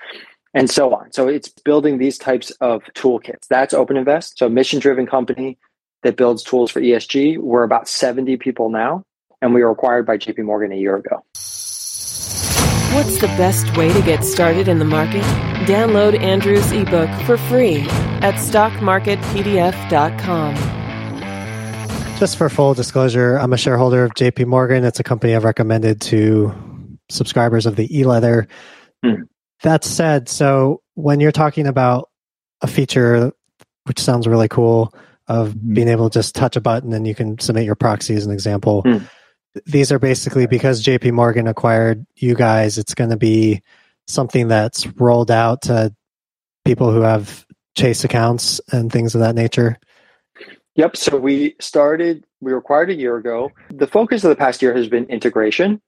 and 0.54 0.70
so 0.70 0.94
on. 0.94 1.12
So 1.12 1.28
it's 1.28 1.48
building 1.48 1.98
these 1.98 2.16
types 2.18 2.50
of 2.60 2.82
toolkits. 2.94 3.46
That's 3.48 3.74
open 3.74 3.96
invest 3.96 4.38
so 4.38 4.46
a 4.46 4.50
mission 4.50 4.80
driven 4.80 5.06
company 5.06 5.58
that 6.02 6.16
builds 6.16 6.42
tools 6.42 6.70
for 6.70 6.80
esg 6.80 7.38
we're 7.38 7.64
about 7.64 7.88
70 7.88 8.36
people 8.36 8.70
now 8.70 9.02
and 9.42 9.52
we 9.52 9.64
were 9.64 9.70
acquired 9.70 10.06
by 10.06 10.16
jp 10.16 10.44
morgan 10.44 10.70
a 10.72 10.76
year 10.76 10.96
ago. 10.96 11.24
What's 12.94 13.20
the 13.20 13.26
best 13.36 13.76
way 13.76 13.92
to 13.92 14.00
get 14.02 14.24
started 14.24 14.66
in 14.66 14.78
the 14.78 14.84
market? 14.84 15.22
Download 15.66 16.18
Andrew's 16.18 16.72
ebook 16.72 17.10
for 17.26 17.36
free 17.36 17.82
at 18.22 18.36
stockmarketpdf.com. 18.36 20.77
Just 22.18 22.36
for 22.36 22.48
full 22.48 22.74
disclosure, 22.74 23.36
I'm 23.36 23.52
a 23.52 23.56
shareholder 23.56 24.02
of 24.02 24.12
JP 24.14 24.46
Morgan. 24.46 24.84
It's 24.84 24.98
a 24.98 25.04
company 25.04 25.36
I've 25.36 25.44
recommended 25.44 26.00
to 26.02 26.52
subscribers 27.08 27.64
of 27.64 27.76
the 27.76 27.96
e 27.96 28.04
letter. 28.04 28.48
Hmm. 29.04 29.22
That 29.62 29.84
said, 29.84 30.28
so 30.28 30.82
when 30.94 31.20
you're 31.20 31.30
talking 31.30 31.68
about 31.68 32.08
a 32.60 32.66
feature, 32.66 33.30
which 33.84 34.00
sounds 34.00 34.26
really 34.26 34.48
cool, 34.48 34.92
of 35.28 35.50
Mm-hmm. 35.50 35.74
being 35.74 35.88
able 35.88 36.10
to 36.10 36.18
just 36.18 36.34
touch 36.34 36.56
a 36.56 36.60
button 36.60 36.92
and 36.92 37.06
you 37.06 37.14
can 37.14 37.38
submit 37.38 37.64
your 37.64 37.76
proxy 37.76 38.14
as 38.14 38.26
an 38.26 38.32
example, 38.32 38.82
Hmm. 38.82 38.98
these 39.66 39.92
are 39.92 40.00
basically 40.00 40.46
because 40.46 40.82
JP 40.82 41.12
Morgan 41.12 41.46
acquired 41.46 42.04
you 42.16 42.34
guys, 42.34 42.78
it's 42.78 42.94
going 42.94 43.10
to 43.10 43.16
be 43.16 43.62
something 44.08 44.48
that's 44.48 44.86
rolled 44.98 45.30
out 45.30 45.62
to 45.62 45.94
people 46.64 46.90
who 46.90 47.02
have 47.02 47.44
Chase 47.76 48.02
accounts 48.02 48.60
and 48.72 48.90
things 48.90 49.14
of 49.14 49.20
that 49.20 49.36
nature. 49.36 49.76
Yep. 50.78 50.96
So 50.96 51.16
we 51.18 51.56
started, 51.60 52.24
we 52.40 52.52
were 52.52 52.58
acquired 52.58 52.88
a 52.88 52.94
year 52.94 53.16
ago. 53.16 53.50
The 53.68 53.88
focus 53.88 54.22
of 54.22 54.30
the 54.30 54.36
past 54.36 54.62
year 54.62 54.72
has 54.74 54.86
been 54.86 55.06
integration, 55.06 55.82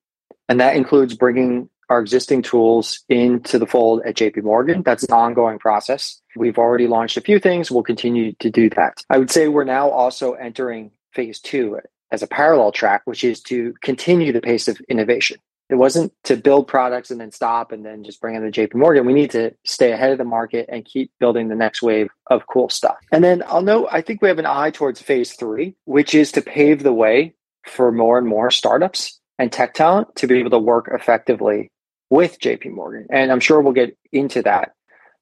and 0.48 0.58
that 0.58 0.74
includes 0.74 1.14
bringing 1.14 1.70
our 1.88 2.00
existing 2.00 2.42
tools 2.42 3.04
into 3.08 3.56
the 3.60 3.68
fold 3.68 4.02
at 4.04 4.16
JP 4.16 4.42
Morgan. 4.42 4.82
That's 4.82 5.04
an 5.04 5.14
ongoing 5.14 5.60
process. 5.60 6.20
We've 6.34 6.58
already 6.58 6.88
launched 6.88 7.16
a 7.16 7.20
few 7.20 7.38
things. 7.38 7.70
We'll 7.70 7.84
continue 7.84 8.32
to 8.40 8.50
do 8.50 8.68
that. 8.70 9.04
I 9.08 9.18
would 9.18 9.30
say 9.30 9.46
we're 9.46 9.62
now 9.62 9.90
also 9.90 10.32
entering 10.32 10.90
phase 11.12 11.38
two 11.38 11.78
as 12.10 12.24
a 12.24 12.26
parallel 12.26 12.72
track, 12.72 13.02
which 13.04 13.22
is 13.22 13.40
to 13.42 13.74
continue 13.82 14.32
the 14.32 14.40
pace 14.40 14.66
of 14.66 14.80
innovation. 14.88 15.38
It 15.70 15.76
wasn't 15.76 16.12
to 16.24 16.36
build 16.36 16.66
products 16.66 17.12
and 17.12 17.20
then 17.20 17.30
stop 17.30 17.70
and 17.70 17.84
then 17.84 18.02
just 18.02 18.20
bring 18.20 18.34
in 18.34 18.44
the 18.44 18.50
JP 18.50 18.74
Morgan. 18.74 19.06
We 19.06 19.12
need 19.12 19.30
to 19.30 19.54
stay 19.64 19.92
ahead 19.92 20.10
of 20.10 20.18
the 20.18 20.24
market 20.24 20.68
and 20.68 20.84
keep 20.84 21.12
building 21.20 21.48
the 21.48 21.54
next 21.54 21.80
wave 21.80 22.08
of 22.26 22.46
cool 22.52 22.68
stuff. 22.68 22.96
And 23.12 23.22
then 23.22 23.44
I'll 23.46 23.62
note, 23.62 23.88
I 23.92 24.00
think 24.00 24.20
we 24.20 24.28
have 24.28 24.40
an 24.40 24.46
eye 24.46 24.70
towards 24.70 25.00
phase 25.00 25.34
three, 25.34 25.76
which 25.84 26.14
is 26.14 26.32
to 26.32 26.42
pave 26.42 26.82
the 26.82 26.92
way 26.92 27.34
for 27.64 27.92
more 27.92 28.18
and 28.18 28.26
more 28.26 28.50
startups 28.50 29.20
and 29.38 29.52
tech 29.52 29.74
talent 29.74 30.16
to 30.16 30.26
be 30.26 30.38
able 30.38 30.50
to 30.50 30.58
work 30.58 30.90
effectively 30.92 31.70
with 32.10 32.40
JP 32.40 32.72
Morgan. 32.72 33.06
And 33.10 33.30
I'm 33.30 33.40
sure 33.40 33.60
we'll 33.60 33.72
get 33.72 33.96
into 34.12 34.42
that. 34.42 34.72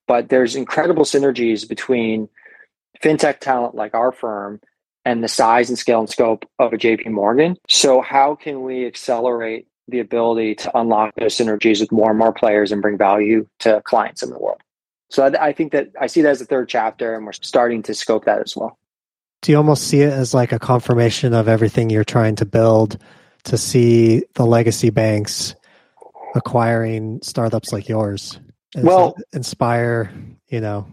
But 0.07 0.31
there's 0.31 0.57
incredible 0.57 1.05
synergies 1.05 1.69
between 1.69 2.31
fintech 3.03 3.41
talent 3.41 3.75
like 3.75 3.95
our 3.95 4.13
firm 4.13 4.61
and 5.05 5.23
the 5.23 5.29
size 5.29 5.69
and 5.69 5.79
scale 5.79 6.01
and 6.01 6.09
scope 6.09 6.45
of 6.59 6.73
a 6.73 6.79
JP 6.79 7.11
Morgan. 7.11 7.57
So 7.69 8.01
how 8.01 8.35
can 8.35 8.63
we 8.63 8.87
accelerate 8.87 9.67
the 9.89 10.01
ability 10.01 10.55
to 10.57 10.79
unlock 10.79 11.15
those 11.17 11.37
synergies 11.37 11.81
with 11.81 11.91
more 11.91 12.11
and 12.11 12.19
more 12.19 12.33
players 12.33 12.71
and 12.73 12.83
bring 12.83 12.99
value 12.99 13.47
to 13.61 13.81
clients 13.85 14.23
in 14.23 14.31
the 14.31 14.39
world? 14.39 14.61
So 15.11 15.25
I, 15.25 15.49
I 15.49 15.53
think 15.53 15.73
that 15.73 15.89
I 16.01 16.07
see 16.07 16.21
that 16.23 16.31
as 16.31 16.41
a 16.41 16.45
third 16.45 16.69
chapter, 16.69 17.15
and 17.15 17.25
we're 17.25 17.33
starting 17.33 17.83
to 17.85 17.95
scope 17.95 18.27
that 18.27 18.41
as 18.41 18.55
well. 18.57 18.79
Do 19.43 19.53
you 19.53 19.59
almost 19.59 19.87
see 19.87 20.01
it 20.03 20.13
as 20.13 20.35
like 20.35 20.53
a 20.53 20.59
confirmation 20.59 21.33
of 21.33 21.49
everything 21.49 21.91
you're 21.91 22.05
trying 22.05 22.37
to 22.37 22.45
build 22.45 22.99
to 23.45 23.57
see 23.57 24.25
the 24.35 24.45
legacy 24.45 24.91
banks 24.91 25.55
acquiring 26.35 27.21
startups 27.23 27.73
like 27.73 27.89
yours? 27.89 28.39
Does 28.73 28.85
Well- 28.85 29.17
inspire, 29.33 30.13
you 30.49 30.61
know, 30.61 30.87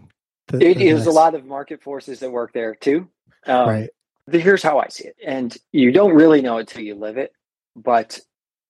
the, 0.48 0.58
It 0.64 0.78
the 0.78 0.88
is 0.88 1.06
a 1.06 1.10
lot 1.10 1.34
of 1.34 1.44
market 1.44 1.82
forces 1.82 2.20
that 2.20 2.30
work 2.30 2.52
there 2.52 2.74
too. 2.74 3.08
Um, 3.46 3.68
right. 3.68 3.90
the- 4.26 4.38
here's 4.38 4.62
how 4.62 4.78
I 4.78 4.88
see 4.88 5.08
it. 5.08 5.16
And 5.24 5.54
you 5.72 5.92
don't 5.92 6.14
really 6.14 6.40
know 6.40 6.58
it 6.58 6.68
till 6.68 6.82
you 6.82 6.94
live 6.94 7.18
it, 7.18 7.32
but 7.74 8.20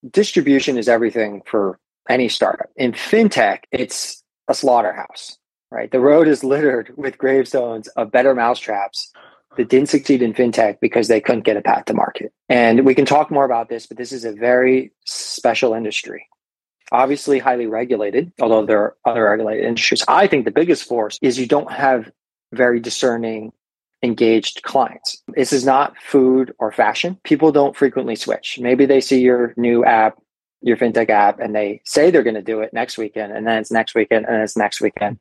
distribution 0.09 0.77
is 0.77 0.87
everything 0.89 1.41
for 1.45 1.79
any 2.09 2.29
startup. 2.29 2.69
In 2.75 2.93
fintech, 2.93 3.63
it's 3.71 4.23
a 4.47 4.53
slaughterhouse, 4.53 5.37
right? 5.71 5.91
The 5.91 5.99
road 5.99 6.27
is 6.27 6.43
littered 6.43 6.93
with 6.95 7.17
gravestones 7.17 7.87
of 7.89 8.11
better 8.11 8.33
mousetraps 8.33 9.11
that 9.57 9.69
didn't 9.69 9.89
succeed 9.89 10.21
in 10.21 10.33
fintech 10.33 10.77
because 10.79 11.07
they 11.07 11.19
couldn't 11.19 11.43
get 11.43 11.57
a 11.57 11.61
path 11.61 11.85
to 11.85 11.93
market. 11.93 12.31
And 12.47 12.85
we 12.85 12.95
can 12.95 13.05
talk 13.05 13.31
more 13.31 13.45
about 13.45 13.69
this, 13.69 13.87
but 13.87 13.97
this 13.97 14.11
is 14.11 14.23
a 14.23 14.31
very 14.31 14.91
special 15.05 15.73
industry. 15.73 16.27
Obviously, 16.91 17.39
highly 17.39 17.67
regulated, 17.67 18.31
although 18.39 18.65
there 18.65 18.79
are 18.79 18.95
other 19.03 19.25
regulated 19.25 19.65
industries. 19.65 20.05
I 20.07 20.27
think 20.27 20.45
the 20.45 20.51
biggest 20.51 20.87
force 20.87 21.19
is 21.21 21.37
you 21.37 21.47
don't 21.47 21.71
have 21.71 22.09
very 22.53 22.79
discerning 22.79 23.51
engaged 24.03 24.63
clients. 24.63 25.21
This 25.27 25.53
is 25.53 25.65
not 25.65 25.97
food 25.97 26.53
or 26.59 26.71
fashion. 26.71 27.19
People 27.23 27.51
don't 27.51 27.75
frequently 27.75 28.15
switch. 28.15 28.59
Maybe 28.59 28.85
they 28.85 29.01
see 29.01 29.21
your 29.21 29.53
new 29.57 29.83
app, 29.83 30.17
your 30.61 30.77
fintech 30.77 31.09
app, 31.09 31.39
and 31.39 31.55
they 31.55 31.81
say 31.85 32.11
they're 32.11 32.23
going 32.23 32.35
to 32.35 32.41
do 32.41 32.61
it 32.61 32.73
next 32.73 32.97
weekend, 32.97 33.33
and 33.33 33.45
then 33.45 33.59
it's 33.59 33.71
next 33.71 33.95
weekend, 33.95 34.25
and 34.27 34.41
it's 34.41 34.57
next 34.57 34.81
weekend, 34.81 35.19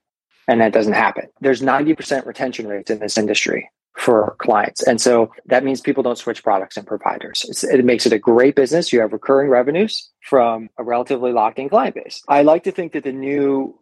and 0.48 0.60
that 0.60 0.72
doesn't 0.72 0.92
happen. 0.92 1.28
There's 1.40 1.62
90% 1.62 2.26
retention 2.26 2.66
rates 2.68 2.90
in 2.90 2.98
this 2.98 3.16
industry 3.18 3.70
for 3.96 4.36
clients. 4.38 4.82
And 4.82 5.00
so 5.00 5.32
that 5.46 5.64
means 5.64 5.80
people 5.80 6.02
don't 6.02 6.18
switch 6.18 6.42
products 6.42 6.76
and 6.76 6.86
providers. 6.86 7.46
It's, 7.48 7.64
it 7.64 7.84
makes 7.84 8.04
it 8.04 8.12
a 8.12 8.18
great 8.18 8.54
business. 8.54 8.92
You 8.92 9.00
have 9.00 9.12
recurring 9.12 9.48
revenues 9.48 10.10
from 10.20 10.68
a 10.78 10.84
relatively 10.84 11.32
locked 11.32 11.58
in 11.58 11.70
client 11.70 11.94
base. 11.94 12.22
I 12.28 12.42
like 12.42 12.64
to 12.64 12.72
think 12.72 12.92
that 12.92 13.04
the 13.04 13.12
new 13.12 13.78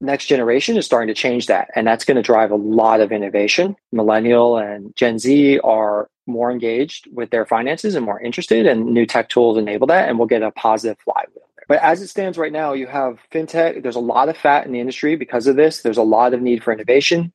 next 0.00 0.26
generation 0.26 0.76
is 0.76 0.86
starting 0.86 1.08
to 1.08 1.20
change 1.20 1.46
that. 1.46 1.68
And 1.74 1.86
that's 1.86 2.04
going 2.04 2.16
to 2.16 2.22
drive 2.22 2.50
a 2.50 2.56
lot 2.56 3.00
of 3.00 3.12
innovation. 3.12 3.76
Millennial 3.92 4.56
and 4.56 4.94
Gen 4.96 5.18
Z 5.18 5.58
are 5.60 6.08
more 6.26 6.50
engaged 6.50 7.08
with 7.12 7.30
their 7.30 7.46
finances 7.46 7.94
and 7.94 8.04
more 8.04 8.20
interested, 8.20 8.66
and 8.66 8.86
new 8.86 9.06
tech 9.06 9.28
tools 9.28 9.56
enable 9.56 9.86
that. 9.88 10.08
And 10.08 10.18
we'll 10.18 10.28
get 10.28 10.42
a 10.42 10.50
positive 10.50 10.98
flywheel. 11.04 11.48
But 11.68 11.82
as 11.82 12.00
it 12.00 12.08
stands 12.08 12.38
right 12.38 12.52
now, 12.52 12.72
you 12.72 12.86
have 12.86 13.18
fintech. 13.32 13.82
There's 13.82 13.96
a 13.96 14.00
lot 14.00 14.28
of 14.28 14.36
fat 14.36 14.66
in 14.66 14.72
the 14.72 14.80
industry 14.80 15.16
because 15.16 15.46
of 15.46 15.56
this. 15.56 15.82
There's 15.82 15.98
a 15.98 16.02
lot 16.02 16.32
of 16.32 16.40
need 16.40 16.64
for 16.64 16.72
innovation. 16.72 17.32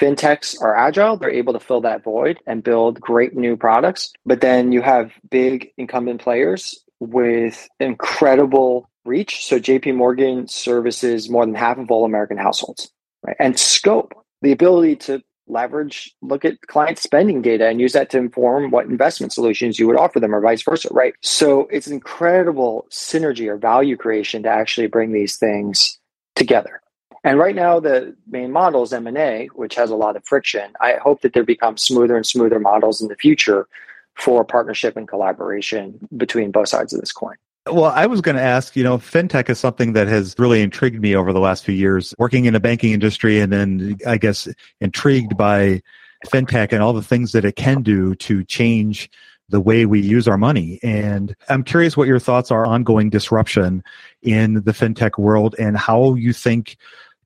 Fintechs 0.00 0.60
are 0.62 0.76
agile. 0.76 1.16
They're 1.16 1.30
able 1.30 1.52
to 1.52 1.60
fill 1.60 1.80
that 1.82 2.04
void 2.04 2.38
and 2.46 2.62
build 2.62 3.00
great 3.00 3.36
new 3.36 3.56
products. 3.56 4.12
But 4.24 4.40
then 4.40 4.72
you 4.72 4.80
have 4.80 5.12
big 5.28 5.72
incumbent 5.76 6.22
players 6.22 6.82
with 7.00 7.68
incredible 7.78 8.88
reach. 9.08 9.46
So 9.46 9.58
JP 9.58 9.96
Morgan 9.96 10.46
services 10.46 11.28
more 11.28 11.44
than 11.44 11.54
half 11.54 11.78
of 11.78 11.90
all 11.90 12.04
American 12.04 12.36
households, 12.36 12.90
right? 13.22 13.36
And 13.40 13.58
scope, 13.58 14.14
the 14.42 14.52
ability 14.52 14.96
to 14.96 15.22
leverage, 15.48 16.14
look 16.22 16.44
at 16.44 16.60
client 16.62 16.98
spending 16.98 17.42
data 17.42 17.66
and 17.66 17.80
use 17.80 17.94
that 17.94 18.10
to 18.10 18.18
inform 18.18 18.70
what 18.70 18.86
investment 18.86 19.32
solutions 19.32 19.78
you 19.78 19.86
would 19.86 19.96
offer 19.96 20.20
them 20.20 20.34
or 20.34 20.40
vice 20.40 20.62
versa, 20.62 20.88
right? 20.92 21.14
So 21.22 21.62
it's 21.72 21.86
an 21.86 21.94
incredible 21.94 22.86
synergy 22.90 23.48
or 23.48 23.56
value 23.56 23.96
creation 23.96 24.42
to 24.42 24.50
actually 24.50 24.86
bring 24.86 25.12
these 25.12 25.36
things 25.36 25.98
together. 26.36 26.82
And 27.24 27.38
right 27.38 27.54
now, 27.54 27.80
the 27.80 28.14
main 28.28 28.52
model 28.52 28.82
is 28.84 28.92
M&A, 28.92 29.46
which 29.54 29.74
has 29.74 29.90
a 29.90 29.96
lot 29.96 30.16
of 30.16 30.24
friction. 30.24 30.72
I 30.80 30.94
hope 31.02 31.22
that 31.22 31.32
there 31.32 31.42
become 31.42 31.76
smoother 31.76 32.16
and 32.16 32.24
smoother 32.24 32.60
models 32.60 33.00
in 33.00 33.08
the 33.08 33.16
future 33.16 33.66
for 34.14 34.44
partnership 34.44 34.96
and 34.96 35.08
collaboration 35.08 36.08
between 36.16 36.50
both 36.50 36.68
sides 36.68 36.92
of 36.92 37.00
this 37.00 37.12
coin. 37.12 37.36
Well, 37.70 37.86
I 37.86 38.06
was 38.06 38.20
going 38.20 38.36
to 38.36 38.42
ask, 38.42 38.76
you 38.76 38.84
know, 38.84 38.98
fintech 38.98 39.48
is 39.48 39.58
something 39.58 39.92
that 39.92 40.08
has 40.08 40.34
really 40.38 40.62
intrigued 40.62 41.00
me 41.00 41.14
over 41.14 41.32
the 41.32 41.40
last 41.40 41.64
few 41.64 41.74
years, 41.74 42.14
working 42.18 42.44
in 42.44 42.54
the 42.54 42.60
banking 42.60 42.92
industry 42.92 43.40
and 43.40 43.52
then 43.52 43.98
I 44.06 44.18
guess 44.18 44.48
intrigued 44.80 45.36
by 45.36 45.82
fintech 46.26 46.72
and 46.72 46.82
all 46.82 46.92
the 46.92 47.02
things 47.02 47.32
that 47.32 47.44
it 47.44 47.56
can 47.56 47.82
do 47.82 48.14
to 48.16 48.44
change 48.44 49.10
the 49.48 49.60
way 49.60 49.86
we 49.86 50.00
use 50.00 50.28
our 50.28 50.36
money. 50.36 50.78
And 50.82 51.34
I'm 51.48 51.62
curious 51.62 51.96
what 51.96 52.08
your 52.08 52.18
thoughts 52.18 52.50
are 52.50 52.66
on 52.66 52.74
ongoing 52.74 53.10
disruption 53.10 53.82
in 54.22 54.54
the 54.54 54.72
fintech 54.72 55.18
world 55.18 55.54
and 55.58 55.76
how 55.76 56.14
you 56.14 56.32
think 56.32 56.76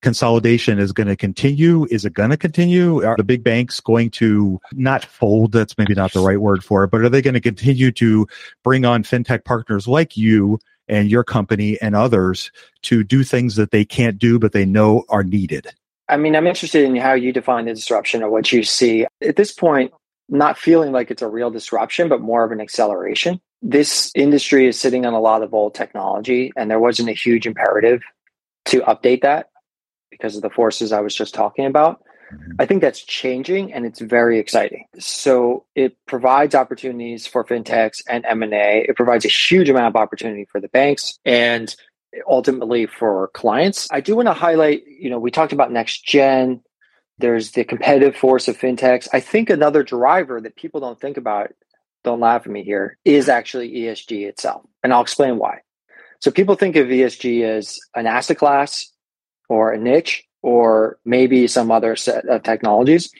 consolidation 0.03 0.79
is 0.79 0.93
going 0.93 1.07
to 1.07 1.17
continue. 1.17 1.87
Is 1.91 2.05
it 2.05 2.13
going 2.13 2.31
to 2.31 2.37
continue? 2.37 3.05
Are 3.05 3.17
the 3.17 3.25
big 3.25 3.43
banks 3.43 3.81
going 3.81 4.11
to 4.11 4.61
not 4.73 5.05
fold? 5.05 5.53
That's 5.53 5.79
maybe 5.79 5.95
not 5.95 6.13
the 6.13 6.21
right 6.21 6.41
word 6.41 6.63
for 6.63 6.85
it, 6.85 6.91
but 6.91 7.01
are 7.01 7.09
they 7.09 7.23
going 7.23 7.35
to 7.35 7.41
continue 7.41 7.91
to 7.93 8.27
bring 8.63 8.85
on 8.85 9.05
fintech 9.05 9.45
partners 9.45 9.89
like 9.89 10.17
you 10.17 10.59
and 10.89 11.11
your 11.11 11.25
company 11.25 11.81
and 11.81 11.95
others 11.95 12.51
to 12.83 13.05
do 13.05 13.25
things 13.25 13.57
that 13.57 13.71
they 13.71 13.85
can't 13.85 14.19
do, 14.19 14.39
but 14.39 14.53
they 14.53 14.67
know 14.67 15.05
are 15.09 15.25
needed? 15.25 15.69
I 16.09 16.17
mean, 16.17 16.37
I'm 16.37 16.47
interested 16.47 16.85
in 16.85 16.97
how 16.97 17.15
you 17.15 17.33
define 17.33 17.65
the 17.65 17.75
disruption 17.75 18.23
or 18.23 18.29
what 18.29 18.53
you 18.53 18.65
see. 18.65 19.07
At 19.23 19.37
this 19.37 19.53
point, 19.53 19.93
not 20.29 20.59
feeling 20.59 20.93
like 20.93 21.11
it's 21.11 21.23
a 21.23 21.29
real 21.29 21.51
disruption, 21.51 22.09
but 22.09 22.21
more 22.21 22.45
of 22.45 22.53
an 22.53 22.61
acceleration. 22.61 23.41
This 23.63 24.11
industry 24.15 24.67
is 24.67 24.79
sitting 24.79 25.07
on 25.07 25.15
a 25.15 25.21
lot 25.21 25.43
of 25.43 25.55
old 25.55 25.75
technology, 25.75 26.53
and 26.57 26.71
there 26.71 26.81
wasn't 26.81 27.09
a 27.09 27.13
huge 27.13 27.47
imperative 27.47 28.03
to 28.67 28.81
update 28.81 29.23
that 29.23 29.52
because 30.13 30.37
of 30.37 30.43
the 30.43 30.51
forces 30.51 30.93
I 30.93 31.01
was 31.01 31.15
just 31.15 31.35
talking 31.35 31.65
about. 31.65 32.05
Mm-hmm. 32.33 32.53
I 32.61 32.67
think 32.67 32.83
that's 32.83 33.01
changing 33.01 33.73
and 33.73 33.85
it's 33.85 34.01
very 34.01 34.39
exciting. 34.39 34.87
So 34.99 35.65
it 35.75 35.97
provides 36.07 36.55
opportunities 36.55 37.27
for 37.27 37.45
fintechs 37.45 38.03
and 38.09 38.25
M&A. 38.27 38.85
It 38.89 38.95
provides 38.95 39.25
a 39.25 39.29
huge 39.29 39.69
amount 39.69 39.87
of 39.87 39.97
opportunity 39.97 40.47
for 40.51 40.61
the 40.61 40.69
banks 40.69 41.19
and 41.25 41.75
ultimately 42.29 42.87
for 42.87 43.29
clients. 43.29 43.89
I 43.91 44.01
do 44.01 44.15
want 44.15 44.29
to 44.29 44.35
highlight, 44.35 44.85
you 44.87 45.11
know, 45.11 45.19
we 45.19 45.31
talked 45.31 45.53
about 45.53 45.73
next 45.73 46.05
gen. 46.05 46.61
There's 47.19 47.53
the 47.53 47.65
competitive 47.65 48.17
force 48.17 48.49
of 48.49 48.59
fintechs. 48.59 49.09
I 49.13 49.21
think 49.21 49.51
another 49.51 49.83
driver 49.83 50.41
that 50.41 50.57
people 50.57 50.81
don't 50.81 51.01
think 51.01 51.17
about, 51.17 51.53
don't 52.05 52.21
laugh 52.21 52.43
at 52.43 52.53
me 52.53 52.65
here, 52.65 52.99
is 53.05 53.29
actually 53.29 53.73
ESG 53.73 54.29
itself. 54.29 54.63
And 54.83 54.93
I'll 54.93 55.03
explain 55.03 55.39
why. 55.39 55.61
So 56.21 56.31
people 56.31 56.55
think 56.55 56.77
of 56.77 56.87
ESG 56.87 57.43
as 57.43 57.79
an 57.95 58.07
asset 58.07 58.39
class 58.39 58.93
or 59.53 59.71
a 59.71 59.79
niche 59.79 60.25
or 60.41 60.99
maybe 61.05 61.47
some 61.47 61.71
other 61.71 61.95
set 61.95 62.27
of 62.27 62.43
technologies. 62.43 63.13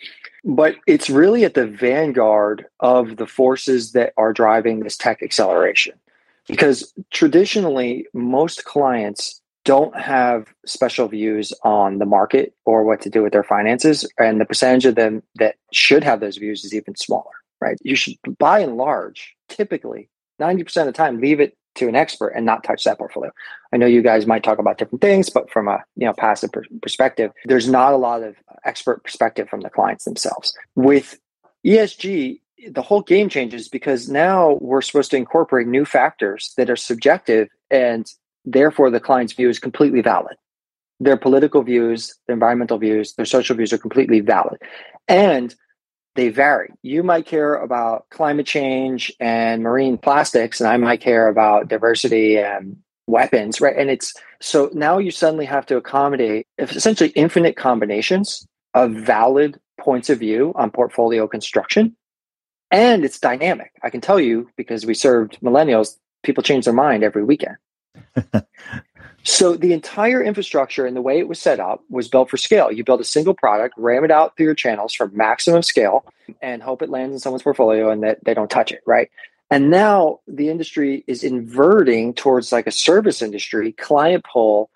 But 0.45 0.77
it's 0.87 1.11
really 1.11 1.45
at 1.45 1.55
the 1.55 1.67
vanguard 1.67 2.65
of 2.81 3.17
the 3.19 3.27
forces 3.27 3.93
that 3.93 4.15
are 4.17 4.33
driving 4.33 4.81
this 4.81 4.97
tech 4.97 5.23
acceleration. 5.23 5.95
Because 6.49 6.93
traditionally, 7.13 8.07
most 8.15 8.65
clients 8.65 9.41
don't 9.65 9.97
have 9.97 10.49
special 10.67 11.07
views 11.07 11.53
on 11.63 11.99
the 11.99 12.07
market 12.07 12.55
or 12.65 12.83
what 12.83 13.01
to 13.03 13.11
do 13.11 13.23
with 13.23 13.33
their 13.33 13.45
finances. 13.45 14.09
And 14.19 14.41
the 14.41 14.45
percentage 14.45 14.87
of 14.87 14.97
them 14.97 15.23
that 15.37 15.57
should 15.73 16.03
have 16.03 16.19
those 16.19 16.39
views 16.39 16.65
is 16.65 16.75
even 16.75 16.97
smaller, 16.97 17.37
right? 17.61 17.79
You 17.83 17.95
should, 17.95 18.15
by 18.39 18.59
and 18.59 18.77
large, 18.77 19.37
typically 19.49 20.09
90% 20.41 20.81
of 20.81 20.87
the 20.87 20.93
time, 20.93 21.21
leave 21.21 21.39
it 21.39 21.57
to 21.75 21.89
an 21.89 21.97
expert 21.97 22.29
and 22.29 22.45
not 22.45 22.65
touch 22.65 22.85
that 22.85 22.99
portfolio. 22.99 23.33
I 23.73 23.77
know 23.77 23.87
you 23.87 24.03
guys 24.03 24.27
might 24.27 24.43
talk 24.43 24.59
about 24.59 24.79
different 24.79 25.01
things, 25.01 25.31
but 25.31 25.51
from 25.51 25.69
a 25.69 25.83
you 25.97 26.07
know 26.07 26.13
passive 26.13 26.51
perspective, 26.83 27.33
there's 27.45 27.69
not 27.69 27.93
a 27.93 27.97
lot 27.97 28.23
of 28.23 28.37
expert 28.65 29.03
perspective 29.05 29.49
from 29.49 29.61
the 29.61 29.71
clients 29.71 30.05
themselves. 30.05 30.53
With 30.75 31.19
ESG, 31.67 32.41
the 32.71 32.83
whole 32.83 33.03
game 33.03 33.29
changes 33.29 33.69
because 33.69 34.09
now 34.09 34.59
we're 34.61 34.83
supposed 34.83 35.11
to 35.13 35.17
incorporate 35.17 35.67
new 35.67 35.85
factors 35.85 36.53
that 36.57 36.71
are 36.71 36.77
subjective 36.77 37.49
and 37.71 38.07
therefore 38.45 38.91
the 38.91 39.01
client's 39.01 39.33
view 39.33 39.49
is 39.49 39.59
completely 39.59 40.01
valid. 40.01 40.37
Their 41.01 41.17
political 41.17 41.63
views, 41.63 42.15
their 42.27 42.35
environmental 42.35 42.79
views, 42.79 43.15
their 43.15 43.27
social 43.27 43.57
views 43.57 43.73
are 43.73 43.79
completely 43.79 44.21
valid. 44.21 44.61
And 45.09 45.55
they 46.15 46.29
vary. 46.29 46.71
You 46.83 47.03
might 47.03 47.27
care 47.27 47.55
about 47.55 48.07
climate 48.11 48.47
change 48.47 49.13
and 49.19 49.63
marine 49.63 49.99
plastics, 49.99 50.61
and 50.61 50.69
I 50.69 50.77
might 50.77 51.01
care 51.01 51.29
about 51.29 51.69
diversity 51.69 52.39
and 52.39 52.77
weapons, 53.07 53.61
right? 53.61 53.77
And 53.77 53.91
it's 53.91 54.15
so 54.41 54.71
now 54.73 54.99
you 54.99 55.11
suddenly 55.11 55.47
have 55.47 55.67
to 55.67 55.77
accommodate 55.77 56.47
essentially 56.59 57.11
infinite 57.11 57.57
combinations 57.57 58.47
of 58.75 58.93
valid 58.93 59.59
points 59.81 60.11
of 60.11 60.19
view 60.19 60.53
on 60.57 60.71
portfolio 60.71 61.27
construction. 61.27 61.97
And 62.71 63.05
it's 63.05 63.21
dynamic. 63.21 63.73
I 63.83 63.91
can 63.91 64.01
tell 64.01 64.19
you 64.19 64.49
because 64.57 64.87
we 64.87 64.95
served 64.95 65.39
millennials, 65.43 65.97
people 66.23 66.43
change 66.43 66.65
their 66.65 66.75
mind 66.75 67.03
every 67.03 67.25
weekend. 67.25 67.57
So 69.25 69.55
the 69.55 69.73
entire 69.73 70.23
infrastructure 70.23 70.85
and 70.85 70.97
the 70.97 71.03
way 71.03 71.19
it 71.19 71.29
was 71.29 71.39
set 71.39 71.61
up 71.61 71.85
was 71.89 72.09
built 72.09 72.29
for 72.29 72.37
scale. 72.37 72.73
You 72.73 72.83
build 72.83 73.01
a 73.01 73.05
single 73.05 73.35
product, 73.35 73.75
ram 73.77 74.05
it 74.05 74.11
out 74.11 74.37
through 74.37 74.47
your 74.47 74.55
channels 74.55 74.95
for 74.95 75.09
maximum 75.09 75.63
scale, 75.63 76.05
and 76.41 76.61
hope 76.61 76.83
it 76.83 76.91
lands 76.91 77.15
in 77.15 77.21
someone's 77.21 77.45
portfolio 77.45 77.91
and 77.91 78.03
that 78.03 78.25
they 78.25 78.35
don't 78.35 78.51
touch 78.51 78.73
it, 78.73 78.83
right? 78.85 79.11
And 79.49 79.71
now 79.71 80.21
the 80.27 80.49
industry 80.49 81.05
is 81.07 81.23
inverting 81.23 82.15
towards 82.15 82.51
like 82.51 82.67
a 82.67 82.73
service 82.73 83.23
industry, 83.23 83.73
client 83.73 84.25
pull. 84.25 84.71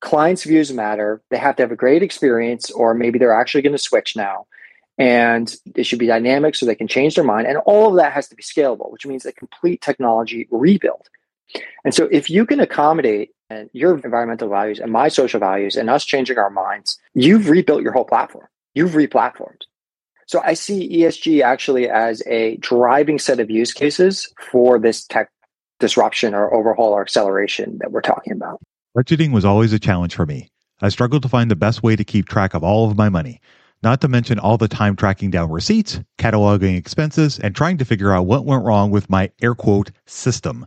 Clients' 0.00 0.44
views 0.44 0.72
matter. 0.72 1.20
They 1.30 1.36
have 1.36 1.56
to 1.56 1.62
have 1.62 1.72
a 1.72 1.76
great 1.76 2.02
experience, 2.02 2.70
or 2.70 2.94
maybe 2.94 3.18
they're 3.18 3.38
actually 3.38 3.60
going 3.60 3.72
to 3.72 3.78
switch 3.78 4.16
now. 4.16 4.46
And 4.96 5.54
it 5.74 5.84
should 5.84 5.98
be 5.98 6.06
dynamic 6.06 6.54
so 6.54 6.64
they 6.64 6.74
can 6.74 6.88
change 6.88 7.14
their 7.14 7.24
mind. 7.24 7.46
And 7.46 7.58
all 7.58 7.90
of 7.90 7.96
that 7.96 8.12
has 8.12 8.28
to 8.28 8.34
be 8.34 8.42
scalable, 8.42 8.90
which 8.90 9.06
means 9.06 9.26
a 9.26 9.32
complete 9.32 9.82
technology 9.82 10.48
rebuild. 10.50 11.08
And 11.84 11.94
so 11.94 12.08
if 12.10 12.30
you 12.30 12.46
can 12.46 12.60
accommodate 12.60 13.30
and 13.48 13.68
your 13.72 13.94
environmental 13.94 14.48
values 14.48 14.78
and 14.78 14.92
my 14.92 15.08
social 15.08 15.40
values 15.40 15.76
and 15.76 15.90
us 15.90 16.04
changing 16.04 16.38
our 16.38 16.50
minds, 16.50 16.98
you've 17.14 17.48
rebuilt 17.48 17.82
your 17.82 17.92
whole 17.92 18.04
platform. 18.04 18.46
You've 18.74 18.92
replatformed. 18.92 19.62
So 20.26 20.40
I 20.44 20.54
see 20.54 20.88
ESG 21.00 21.42
actually 21.42 21.88
as 21.88 22.22
a 22.26 22.56
driving 22.58 23.18
set 23.18 23.40
of 23.40 23.50
use 23.50 23.72
cases 23.72 24.32
for 24.38 24.78
this 24.78 25.04
tech 25.04 25.28
disruption 25.80 26.34
or 26.34 26.54
overhaul 26.54 26.92
or 26.92 27.02
acceleration 27.02 27.78
that 27.80 27.90
we're 27.90 28.00
talking 28.00 28.32
about. 28.32 28.60
Budgeting 28.96 29.32
was 29.32 29.44
always 29.44 29.72
a 29.72 29.78
challenge 29.78 30.14
for 30.14 30.26
me. 30.26 30.48
I 30.82 30.88
struggled 30.88 31.22
to 31.22 31.28
find 31.28 31.50
the 31.50 31.56
best 31.56 31.82
way 31.82 31.96
to 31.96 32.04
keep 32.04 32.28
track 32.28 32.54
of 32.54 32.62
all 32.62 32.88
of 32.88 32.96
my 32.96 33.08
money, 33.08 33.40
not 33.82 34.00
to 34.02 34.08
mention 34.08 34.38
all 34.38 34.56
the 34.56 34.68
time 34.68 34.94
tracking 34.94 35.30
down 35.30 35.50
receipts, 35.50 36.00
cataloging 36.18 36.76
expenses, 36.76 37.38
and 37.40 37.54
trying 37.56 37.78
to 37.78 37.84
figure 37.84 38.12
out 38.12 38.26
what 38.26 38.44
went 38.44 38.64
wrong 38.64 38.90
with 38.90 39.10
my 39.10 39.30
air 39.42 39.54
quote 39.54 39.90
system 40.06 40.66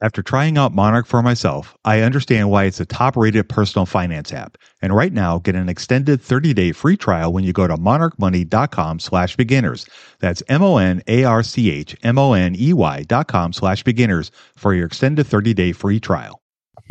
After 0.00 0.22
trying 0.22 0.56
out 0.56 0.72
Monarch 0.72 1.06
for 1.06 1.22
myself, 1.22 1.76
I 1.84 2.02
understand 2.02 2.50
why 2.50 2.64
it's 2.64 2.78
a 2.78 2.86
top 2.86 3.16
rated 3.16 3.48
personal 3.48 3.84
finance 3.84 4.32
app. 4.32 4.56
And 4.80 4.94
right 4.94 5.12
now, 5.12 5.40
get 5.40 5.56
an 5.56 5.68
extended 5.68 6.22
30 6.22 6.54
day 6.54 6.70
free 6.70 6.96
trial 6.96 7.32
when 7.32 7.42
you 7.42 7.52
go 7.52 7.66
to 7.66 7.76
monarchmoney.com 7.76 9.00
slash 9.00 9.34
beginners. 9.36 9.86
That's 10.20 10.40
M 10.48 10.62
O 10.62 10.76
N 10.76 11.02
A 11.08 11.24
R 11.24 11.42
C 11.42 11.70
H 11.70 11.96
M 12.04 12.16
O 12.16 12.32
N 12.32 12.54
E 12.56 12.72
Y 12.72 13.02
dot 13.08 13.26
com 13.26 13.52
slash 13.52 13.82
beginners 13.82 14.30
for 14.54 14.72
your 14.72 14.86
extended 14.86 15.26
30 15.26 15.52
day 15.52 15.72
free 15.72 15.98
trial. 15.98 16.40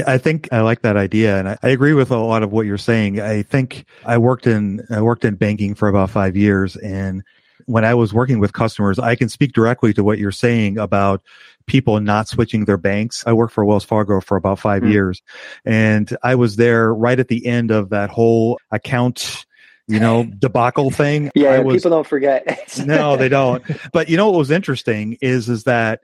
I 0.06 0.18
think 0.18 0.50
I 0.52 0.60
like 0.60 0.82
that 0.82 0.98
idea, 0.98 1.40
and 1.40 1.50
I, 1.50 1.58
I, 1.64 1.70
agree 1.70 1.94
with 1.94 2.12
a 2.12 2.18
lot 2.18 2.44
of 2.44 2.52
what 2.52 2.68
you're 2.68 2.78
saying. 2.78 3.20
I 3.20 3.42
think 3.42 3.86
I 4.06 4.18
worked 4.18 4.46
in 4.46 4.86
I 4.92 5.02
worked 5.02 5.26
in 5.26 5.36
banking 5.36 5.74
for 5.76 5.88
about 5.88 6.10
five 6.10 6.36
years, 6.36 6.76
and 6.76 7.24
when 7.66 7.84
I 7.84 7.94
was 7.94 8.14
working 8.14 8.40
with 8.40 8.54
customers, 8.54 9.00
I 9.00 9.16
can 9.16 9.30
speak 9.30 9.54
directly 9.54 9.94
to 9.94 10.04
what 10.04 10.20
you're 10.20 10.32
saying 10.32 10.78
about 10.78 11.22
people 11.68 12.00
not 12.00 12.28
switching 12.28 12.66
their 12.66 12.78
banks. 12.78 13.24
I 13.28 13.34
worked 13.34 13.54
for 13.54 13.64
Wells 13.66 13.84
Fargo 13.84 14.20
for 14.22 14.38
about 14.38 14.60
5 14.60 14.82
mm. 14.82 14.92
years 14.92 15.22
and 15.66 16.16
I 16.24 16.36
was 16.36 16.56
there 16.56 16.94
right 16.94 17.20
at 17.20 17.28
the 17.28 17.46
end 17.46 17.72
of 17.72 17.90
that 17.90 18.10
whole 18.10 18.60
account 18.72 19.46
you 19.90 20.02
know, 20.02 20.26
debacle 20.40 20.92
thing. 20.92 21.32
Yeah, 21.34 21.60
was, 21.60 21.78
people 21.78 21.92
don't 21.92 22.08
forget. 22.08 22.78
no, 22.86 23.16
they 23.16 23.30
don't. 23.30 23.64
But 23.94 24.10
you 24.10 24.18
know 24.18 24.30
what 24.30 24.38
was 24.38 24.52
interesting 24.52 25.18
is 25.22 25.48
is 25.48 25.64
that 25.64 26.02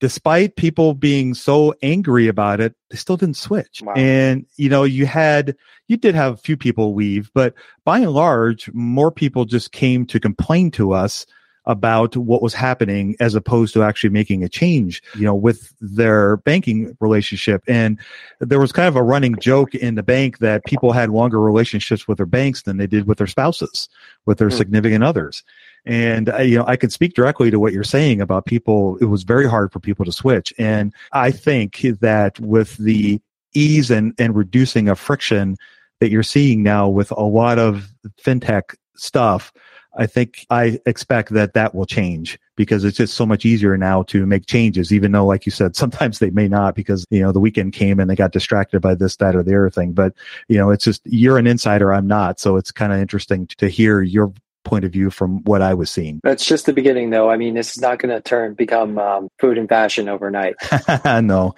despite 0.00 0.56
people 0.56 0.94
being 0.94 1.34
so 1.34 1.74
angry 1.82 2.28
about 2.28 2.60
it, 2.60 2.74
they 2.90 2.96
still 2.96 3.16
didn't 3.16 3.36
switch. 3.36 3.80
Wow. 3.82 3.94
And, 3.96 4.44
you 4.56 4.68
know, 4.68 4.84
you 4.84 5.06
had, 5.06 5.56
you 5.88 5.96
did 5.96 6.14
have 6.14 6.34
a 6.34 6.36
few 6.36 6.56
people 6.56 6.94
leave, 6.94 7.30
but 7.32 7.54
by 7.84 8.00
and 8.00 8.10
large, 8.10 8.70
more 8.72 9.10
people 9.10 9.44
just 9.44 9.72
came 9.72 10.04
to 10.06 10.20
complain 10.20 10.70
to 10.72 10.92
us 10.92 11.26
about 11.66 12.16
what 12.16 12.42
was 12.42 12.54
happening 12.54 13.16
as 13.20 13.34
opposed 13.34 13.72
to 13.74 13.82
actually 13.82 14.10
making 14.10 14.44
a 14.44 14.48
change, 14.48 15.02
you 15.14 15.24
know, 15.24 15.34
with 15.34 15.72
their 15.80 16.36
banking 16.38 16.96
relationship. 17.00 17.62
And 17.66 17.98
there 18.40 18.60
was 18.60 18.72
kind 18.72 18.88
of 18.88 18.96
a 18.96 19.02
running 19.02 19.36
joke 19.36 19.74
in 19.74 19.94
the 19.94 20.02
bank 20.02 20.38
that 20.38 20.64
people 20.66 20.92
had 20.92 21.10
longer 21.10 21.40
relationships 21.40 22.06
with 22.06 22.18
their 22.18 22.26
banks 22.26 22.62
than 22.62 22.76
they 22.76 22.86
did 22.86 23.06
with 23.06 23.18
their 23.18 23.26
spouses, 23.26 23.88
with 24.26 24.38
their 24.38 24.50
Hmm. 24.50 24.56
significant 24.56 25.04
others. 25.04 25.42
And 25.86 26.30
uh, 26.30 26.38
you 26.38 26.58
know, 26.58 26.64
I 26.66 26.76
can 26.76 26.90
speak 26.90 27.14
directly 27.14 27.50
to 27.50 27.58
what 27.58 27.72
you're 27.72 27.84
saying 27.84 28.20
about 28.20 28.46
people. 28.46 28.96
It 28.98 29.06
was 29.06 29.22
very 29.22 29.48
hard 29.48 29.72
for 29.72 29.80
people 29.80 30.04
to 30.06 30.12
switch, 30.12 30.52
and 30.58 30.94
I 31.12 31.30
think 31.30 31.80
that 32.00 32.40
with 32.40 32.76
the 32.78 33.20
ease 33.52 33.90
and 33.90 34.14
and 34.18 34.34
reducing 34.34 34.88
of 34.88 34.98
friction 34.98 35.56
that 36.00 36.10
you're 36.10 36.22
seeing 36.22 36.62
now 36.62 36.88
with 36.88 37.10
a 37.12 37.22
lot 37.22 37.58
of 37.58 37.92
fintech 38.22 38.74
stuff, 38.96 39.52
I 39.96 40.06
think 40.06 40.46
I 40.50 40.80
expect 40.86 41.30
that 41.30 41.54
that 41.54 41.74
will 41.74 41.86
change 41.86 42.38
because 42.56 42.84
it's 42.84 42.96
just 42.96 43.14
so 43.14 43.26
much 43.26 43.44
easier 43.44 43.76
now 43.76 44.02
to 44.04 44.26
make 44.26 44.46
changes, 44.46 44.92
even 44.92 45.12
though, 45.12 45.26
like 45.26 45.46
you 45.46 45.52
said, 45.52 45.76
sometimes 45.84 46.18
they 46.18 46.30
may 46.30 46.48
not 46.48 46.74
because, 46.74 47.04
you 47.10 47.20
know, 47.20 47.32
the 47.32 47.40
weekend 47.40 47.72
came 47.72 48.00
and 48.00 48.08
they 48.10 48.16
got 48.16 48.32
distracted 48.32 48.80
by 48.80 48.94
this, 48.94 49.16
that, 49.16 49.36
or 49.36 49.42
the 49.42 49.56
other 49.56 49.70
thing. 49.70 49.92
But, 49.92 50.14
you 50.48 50.56
know, 50.56 50.70
it's 50.70 50.84
just, 50.84 51.02
you're 51.04 51.38
an 51.38 51.46
insider. 51.46 51.92
I'm 51.92 52.06
not. 52.06 52.40
So 52.40 52.56
it's 52.56 52.72
kind 52.72 52.92
of 52.92 52.98
interesting 52.98 53.46
to 53.58 53.68
hear 53.68 54.02
your 54.02 54.32
point 54.64 54.84
of 54.84 54.92
view 54.92 55.10
from 55.10 55.42
what 55.44 55.62
I 55.62 55.74
was 55.74 55.90
seeing. 55.90 56.20
That's 56.24 56.44
just 56.44 56.66
the 56.66 56.72
beginning, 56.72 57.10
though. 57.10 57.30
I 57.30 57.36
mean, 57.36 57.54
this 57.54 57.76
is 57.76 57.82
not 57.82 57.98
going 57.98 58.14
to 58.14 58.20
turn 58.20 58.54
become 58.54 58.98
um, 58.98 59.28
food 59.38 59.58
and 59.58 59.68
fashion 59.68 60.08
overnight. 60.08 60.54
no, 61.04 61.54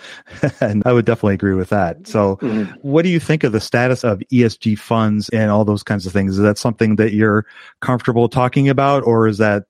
and 0.60 0.82
I 0.86 0.92
would 0.92 1.04
definitely 1.04 1.34
agree 1.34 1.54
with 1.54 1.70
that. 1.70 2.06
So, 2.06 2.36
Mhm. 2.36 2.74
what 2.82 3.02
do 3.02 3.08
you 3.08 3.20
think 3.20 3.44
of 3.44 3.52
the 3.52 3.60
status 3.60 4.04
of 4.04 4.22
ESG 4.32 4.78
funds 4.78 5.28
and 5.30 5.50
all 5.50 5.64
those 5.64 5.82
kinds 5.82 6.06
of 6.06 6.12
things? 6.12 6.32
Is 6.36 6.42
that 6.42 6.58
something 6.58 6.96
that 6.96 7.12
you're 7.12 7.46
comfortable 7.80 8.28
talking 8.28 8.68
about, 8.68 9.04
or 9.04 9.26
is 9.26 9.38
that 9.38 9.64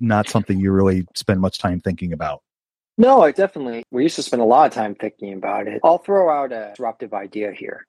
not 0.00 0.28
something 0.28 0.58
you 0.58 0.72
really 0.72 1.06
spend 1.14 1.40
much 1.40 1.58
time 1.58 1.80
thinking 1.80 2.12
about? 2.12 2.42
No, 2.98 3.22
I 3.22 3.32
definitely. 3.32 3.84
We 3.90 4.02
used 4.02 4.16
to 4.16 4.22
spend 4.22 4.42
a 4.42 4.44
lot 4.44 4.66
of 4.66 4.74
time 4.74 4.94
thinking 4.94 5.32
about 5.32 5.66
it. 5.68 5.80
I'll 5.82 5.98
throw 5.98 6.28
out 6.28 6.52
a 6.52 6.72
disruptive 6.74 7.14
idea 7.14 7.52
here, 7.52 7.86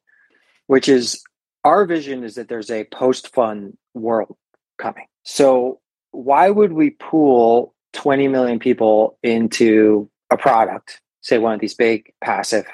which 0.67 0.87
is 0.87 1.21
our 1.63 1.85
vision 1.85 2.23
is 2.23 2.35
that 2.35 2.47
there's 2.47 2.71
a 2.71 2.85
post 2.85 3.33
fund 3.33 3.77
world 3.93 4.37
coming. 4.81 5.05
So, 5.23 5.79
why 6.11 6.49
would 6.49 6.73
we 6.73 6.89
pool 6.91 7.73
20 7.93 8.27
million 8.27 8.59
people 8.59 9.17
into 9.23 10.09
a 10.29 10.37
product, 10.37 10.99
say 11.21 11.37
one 11.37 11.53
of 11.53 11.61
these 11.61 11.73
big 11.73 12.13
passive 12.21 12.65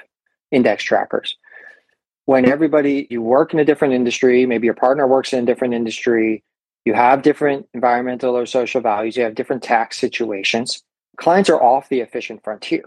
index 0.52 0.84
trackers, 0.84 1.38
when 2.26 2.50
everybody, 2.50 3.08
you 3.10 3.22
work 3.22 3.54
in 3.54 3.60
a 3.60 3.65
different 3.65 3.93
industry, 3.93 4.46
maybe 4.46 4.65
your 4.65 4.74
partner 4.74 5.08
works 5.08 5.34
in 5.34 5.43
a 5.43 5.46
different 5.46 5.74
industry, 5.74 6.43
you 6.86 6.93
have 6.93 7.22
different 7.22 7.67
environmental 7.74 8.36
or 8.36 8.46
social 8.46 8.82
values, 8.82 9.17
you 9.17 9.24
have 9.24 9.36
different 9.36 9.62
tax 9.62 9.98
situations 10.00 10.82
clients 11.17 11.50
are 11.50 11.62
off 11.62 11.89
the 11.89 12.00
efficient 12.00 12.43
frontier. 12.43 12.84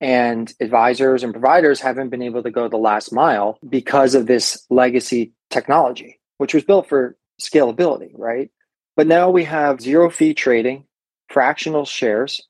And 0.00 0.52
advisors 0.60 1.22
and 1.22 1.32
providers 1.32 1.80
haven't 1.80 2.08
been 2.08 2.22
able 2.22 2.42
to 2.42 2.50
go 2.50 2.68
the 2.68 2.78
last 2.78 3.12
mile 3.12 3.58
because 3.68 4.14
of 4.14 4.26
this 4.26 4.64
legacy 4.70 5.32
technology, 5.50 6.18
which 6.38 6.54
was 6.54 6.64
built 6.64 6.88
for 6.88 7.16
scalability, 7.40 8.10
right? 8.14 8.50
But 8.96 9.06
now 9.06 9.30
we 9.30 9.44
have 9.44 9.80
zero 9.80 10.10
fee 10.10 10.34
trading, 10.34 10.84
fractional 11.28 11.84
shares. 11.84 12.40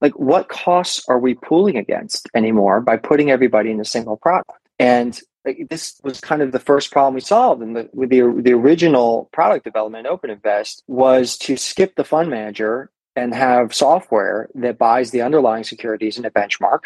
Like, 0.00 0.18
what 0.18 0.48
costs 0.48 1.04
are 1.08 1.18
we 1.18 1.34
pooling 1.34 1.76
against 1.76 2.28
anymore 2.34 2.80
by 2.80 2.96
putting 2.96 3.30
everybody 3.30 3.70
in 3.70 3.80
a 3.80 3.84
single 3.84 4.16
product? 4.16 4.50
And 4.78 5.18
like, 5.44 5.66
this 5.70 6.00
was 6.02 6.20
kind 6.20 6.42
of 6.42 6.52
the 6.52 6.58
first 6.58 6.90
problem 6.90 7.14
we 7.14 7.20
solved. 7.20 7.62
And 7.62 7.76
the, 7.76 7.88
with 7.92 8.10
the, 8.10 8.20
the 8.42 8.52
original 8.52 9.28
product 9.32 9.64
development, 9.64 10.06
Open 10.06 10.30
Invest, 10.30 10.82
was 10.86 11.38
to 11.38 11.56
skip 11.56 11.94
the 11.94 12.04
fund 12.04 12.30
manager 12.30 12.90
and 13.16 13.34
have 13.34 13.74
software 13.74 14.48
that 14.54 14.78
buys 14.78 15.10
the 15.10 15.22
underlying 15.22 15.64
securities 15.64 16.18
in 16.18 16.24
a 16.24 16.30
benchmark. 16.30 16.80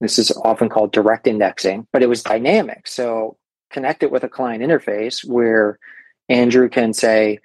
This 0.00 0.18
is 0.18 0.30
often 0.44 0.68
called 0.68 0.92
direct 0.92 1.26
indexing, 1.26 1.86
but 1.92 2.02
it 2.02 2.08
was 2.08 2.22
dynamic. 2.22 2.86
So 2.86 3.36
connect 3.70 4.02
it 4.02 4.10
with 4.10 4.24
a 4.24 4.28
client 4.28 4.62
interface 4.62 5.28
where 5.28 5.78
Andrew 6.30 6.68
can 6.68 6.94
say, 6.94 7.40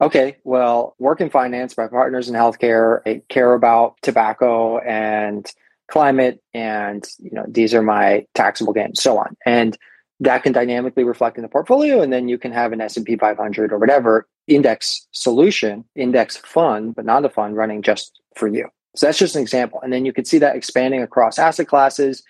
okay, 0.00 0.36
well, 0.44 0.94
work 0.98 1.20
in 1.20 1.30
finance, 1.30 1.76
my 1.76 1.86
partners 1.86 2.28
in 2.28 2.34
healthcare, 2.34 3.00
I 3.06 3.22
care 3.28 3.54
about 3.54 3.96
tobacco 4.02 4.78
and 4.78 5.50
climate, 5.88 6.42
and 6.52 7.06
you 7.18 7.30
know, 7.32 7.44
these 7.48 7.72
are 7.72 7.82
my 7.82 8.26
taxable 8.34 8.72
gains, 8.72 9.02
so 9.02 9.18
on. 9.18 9.36
And 9.46 9.78
that 10.20 10.42
can 10.42 10.52
dynamically 10.52 11.04
reflect 11.04 11.36
in 11.36 11.42
the 11.42 11.48
portfolio, 11.48 12.02
and 12.02 12.12
then 12.12 12.28
you 12.28 12.36
can 12.36 12.52
have 12.52 12.72
an 12.72 12.80
S&P 12.80 13.16
500 13.16 13.72
or 13.72 13.78
whatever 13.78 14.26
index 14.46 15.06
solution, 15.12 15.84
index 15.94 16.36
fund, 16.36 16.94
but 16.94 17.04
not 17.04 17.24
a 17.24 17.28
fund 17.28 17.56
running 17.56 17.80
just 17.80 18.20
for 18.34 18.48
you. 18.48 18.68
So 18.96 19.06
that's 19.06 19.18
just 19.18 19.36
an 19.36 19.42
example. 19.42 19.80
And 19.82 19.92
then 19.92 20.04
you 20.04 20.12
can 20.12 20.24
see 20.24 20.38
that 20.38 20.56
expanding 20.56 21.02
across 21.02 21.38
asset 21.38 21.68
classes, 21.68 22.22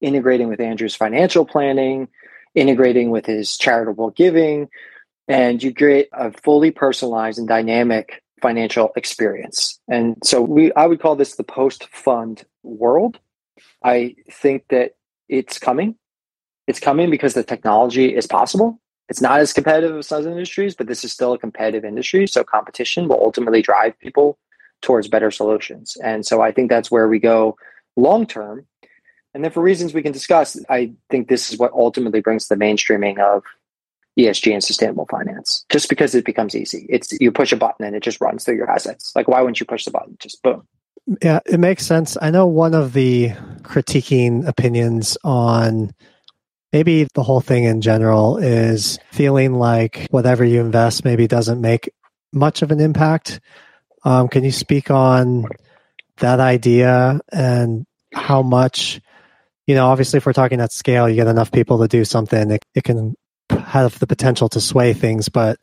integrating 0.00 0.48
with 0.48 0.60
Andrew's 0.60 0.94
financial 0.94 1.44
planning, 1.44 2.08
integrating 2.54 3.10
with 3.10 3.26
his 3.26 3.58
charitable 3.58 4.10
giving, 4.10 4.68
and 5.28 5.62
you 5.62 5.74
create 5.74 6.08
a 6.12 6.32
fully 6.32 6.70
personalized 6.70 7.38
and 7.38 7.46
dynamic 7.46 8.22
financial 8.40 8.90
experience. 8.96 9.78
And 9.88 10.16
so 10.24 10.40
we 10.40 10.72
I 10.72 10.86
would 10.86 11.00
call 11.00 11.16
this 11.16 11.36
the 11.36 11.44
post-fund 11.44 12.44
world. 12.62 13.18
I 13.84 14.16
think 14.30 14.64
that 14.70 14.92
it's 15.28 15.58
coming. 15.58 15.96
It's 16.66 16.80
coming 16.80 17.10
because 17.10 17.34
the 17.34 17.44
technology 17.44 18.14
is 18.14 18.26
possible. 18.26 18.80
It's 19.08 19.20
not 19.20 19.40
as 19.40 19.52
competitive 19.52 19.96
as 19.96 20.06
some 20.06 20.26
industries, 20.26 20.74
but 20.74 20.86
this 20.86 21.02
is 21.02 21.12
still 21.12 21.32
a 21.32 21.38
competitive 21.38 21.84
industry. 21.84 22.26
So 22.26 22.44
competition 22.44 23.08
will 23.08 23.22
ultimately 23.22 23.62
drive 23.62 23.98
people 23.98 24.38
towards 24.82 25.08
better 25.08 25.30
solutions. 25.30 25.96
And 26.02 26.26
so 26.26 26.40
I 26.40 26.52
think 26.52 26.68
that's 26.68 26.90
where 26.90 27.08
we 27.08 27.18
go 27.18 27.56
long 27.96 28.26
term. 28.26 28.66
And 29.34 29.44
then 29.44 29.50
for 29.50 29.62
reasons 29.62 29.94
we 29.94 30.02
can 30.02 30.12
discuss, 30.12 30.58
I 30.68 30.92
think 31.10 31.28
this 31.28 31.50
is 31.50 31.58
what 31.58 31.72
ultimately 31.72 32.20
brings 32.20 32.48
the 32.48 32.54
mainstreaming 32.54 33.18
of 33.18 33.44
ESG 34.18 34.52
and 34.52 34.64
sustainable 34.64 35.06
finance. 35.10 35.64
Just 35.70 35.88
because 35.88 36.14
it 36.14 36.24
becomes 36.24 36.54
easy. 36.56 36.86
It's 36.88 37.12
you 37.20 37.30
push 37.30 37.52
a 37.52 37.56
button 37.56 37.86
and 37.86 37.94
it 37.94 38.02
just 38.02 38.20
runs 38.20 38.44
through 38.44 38.56
your 38.56 38.70
assets. 38.70 39.12
Like 39.14 39.28
why 39.28 39.40
wouldn't 39.40 39.60
you 39.60 39.66
push 39.66 39.84
the 39.84 39.90
button? 39.90 40.16
Just 40.18 40.42
boom. 40.42 40.66
Yeah, 41.22 41.40
it 41.46 41.58
makes 41.58 41.86
sense. 41.86 42.18
I 42.20 42.30
know 42.30 42.46
one 42.46 42.74
of 42.74 42.92
the 42.92 43.30
critiquing 43.62 44.46
opinions 44.46 45.16
on 45.24 45.94
maybe 46.72 47.04
the 47.14 47.22
whole 47.22 47.40
thing 47.40 47.64
in 47.64 47.80
general 47.80 48.36
is 48.36 48.98
feeling 49.10 49.54
like 49.54 50.06
whatever 50.10 50.44
you 50.44 50.60
invest 50.60 51.04
maybe 51.04 51.26
doesn't 51.26 51.60
make 51.60 51.90
much 52.32 52.62
of 52.62 52.70
an 52.70 52.80
impact. 52.80 53.40
Um, 54.04 54.28
can 54.28 54.44
you 54.44 54.52
speak 54.52 54.90
on 54.90 55.46
that 56.18 56.40
idea 56.40 57.20
and 57.32 57.86
how 58.12 58.42
much, 58.42 59.00
you 59.66 59.74
know, 59.74 59.86
obviously, 59.86 60.18
if 60.18 60.26
we're 60.26 60.32
talking 60.32 60.60
at 60.60 60.72
scale, 60.72 61.08
you 61.08 61.14
get 61.14 61.26
enough 61.26 61.52
people 61.52 61.78
to 61.78 61.88
do 61.88 62.04
something, 62.04 62.50
it, 62.50 62.64
it 62.74 62.84
can 62.84 63.14
have 63.68 63.98
the 63.98 64.06
potential 64.06 64.48
to 64.50 64.60
sway 64.60 64.92
things. 64.92 65.28
But 65.28 65.58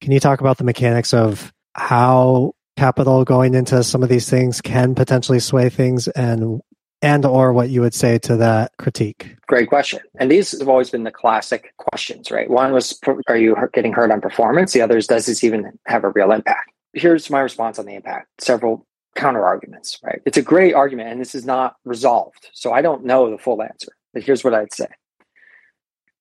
can 0.00 0.12
you 0.12 0.20
talk 0.20 0.40
about 0.40 0.58
the 0.58 0.64
mechanics 0.64 1.12
of 1.12 1.52
how 1.74 2.54
capital 2.76 3.24
going 3.24 3.54
into 3.54 3.82
some 3.84 4.02
of 4.02 4.08
these 4.08 4.28
things 4.28 4.60
can 4.60 4.94
potentially 4.94 5.40
sway 5.40 5.68
things 5.68 6.08
and 6.08 6.60
and 7.02 7.24
or 7.24 7.52
what 7.52 7.70
you 7.70 7.80
would 7.80 7.94
say 7.94 8.18
to 8.18 8.36
that 8.36 8.72
critique 8.78 9.36
Great 9.46 9.68
question. 9.68 10.00
And 10.18 10.30
these 10.30 10.56
have 10.58 10.68
always 10.68 10.90
been 10.90 11.02
the 11.02 11.10
classic 11.10 11.74
questions, 11.76 12.30
right? 12.30 12.48
One 12.48 12.72
was, 12.72 12.98
are 13.26 13.36
you 13.36 13.56
getting 13.72 13.92
hurt 13.92 14.12
on 14.12 14.20
performance? 14.20 14.72
The 14.72 14.80
other 14.80 14.96
is, 14.96 15.08
does 15.08 15.26
this 15.26 15.42
even 15.42 15.76
have 15.86 16.04
a 16.04 16.10
real 16.10 16.30
impact? 16.30 16.70
Here's 16.92 17.28
my 17.30 17.40
response 17.40 17.78
on 17.78 17.86
the 17.86 17.94
impact. 17.94 18.28
Several 18.40 18.86
counter 19.16 19.44
arguments, 19.44 19.98
right? 20.04 20.22
It's 20.24 20.36
a 20.36 20.42
great 20.42 20.74
argument 20.74 21.08
and 21.08 21.20
this 21.20 21.34
is 21.34 21.44
not 21.44 21.74
resolved. 21.84 22.48
So 22.52 22.72
I 22.72 22.80
don't 22.80 23.04
know 23.04 23.28
the 23.28 23.38
full 23.38 23.60
answer, 23.60 23.90
but 24.14 24.22
here's 24.22 24.44
what 24.44 24.54
I'd 24.54 24.72
say. 24.72 24.86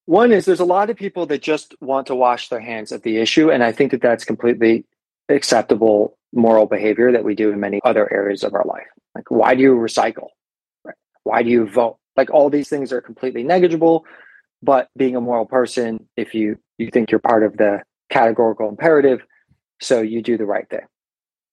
One 0.10 0.32
is 0.32 0.46
there's 0.46 0.60
a 0.60 0.66
lot 0.66 0.90
of 0.90 0.98
people 0.98 1.28
that 1.28 1.44
just 1.44 1.76
want 1.82 2.08
to 2.08 2.16
wash 2.16 2.50
their 2.50 2.60
hands 2.60 2.92
of 2.92 3.04
the 3.04 3.18
issue. 3.18 3.52
And 3.52 3.64
I 3.64 3.72
think 3.72 3.92
that 3.92 4.02
that's 4.02 4.26
completely 4.26 4.86
acceptable 5.30 6.18
moral 6.34 6.66
behavior 6.66 7.12
that 7.12 7.24
we 7.24 7.36
do 7.36 7.52
in 7.52 7.60
many 7.60 7.80
other 7.84 8.12
areas 8.12 8.44
of 8.44 8.56
our 8.56 8.66
life. 8.66 8.88
Like, 9.14 9.30
why 9.30 9.54
do 9.54 9.62
you 9.62 9.76
recycle? 9.76 10.30
Why 11.26 11.44
do 11.44 11.52
you 11.52 11.70
vote? 11.70 12.00
Like, 12.18 12.32
all 12.32 12.50
these 12.50 12.70
things 12.70 12.92
are 12.92 13.02
completely 13.02 13.44
negligible. 13.44 14.04
But 14.64 14.90
being 14.98 15.16
a 15.16 15.22
moral 15.22 15.46
person, 15.46 16.10
if 16.18 16.34
you 16.34 16.58
you 16.80 16.90
think 16.90 17.12
you're 17.12 17.20
part 17.20 17.44
of 17.44 17.56
the 17.58 17.84
categorical 18.10 18.68
imperative, 18.68 19.22
so 19.80 20.02
you 20.02 20.24
do 20.24 20.40
the 20.40 20.46
right 20.48 20.68
thing, 20.68 20.88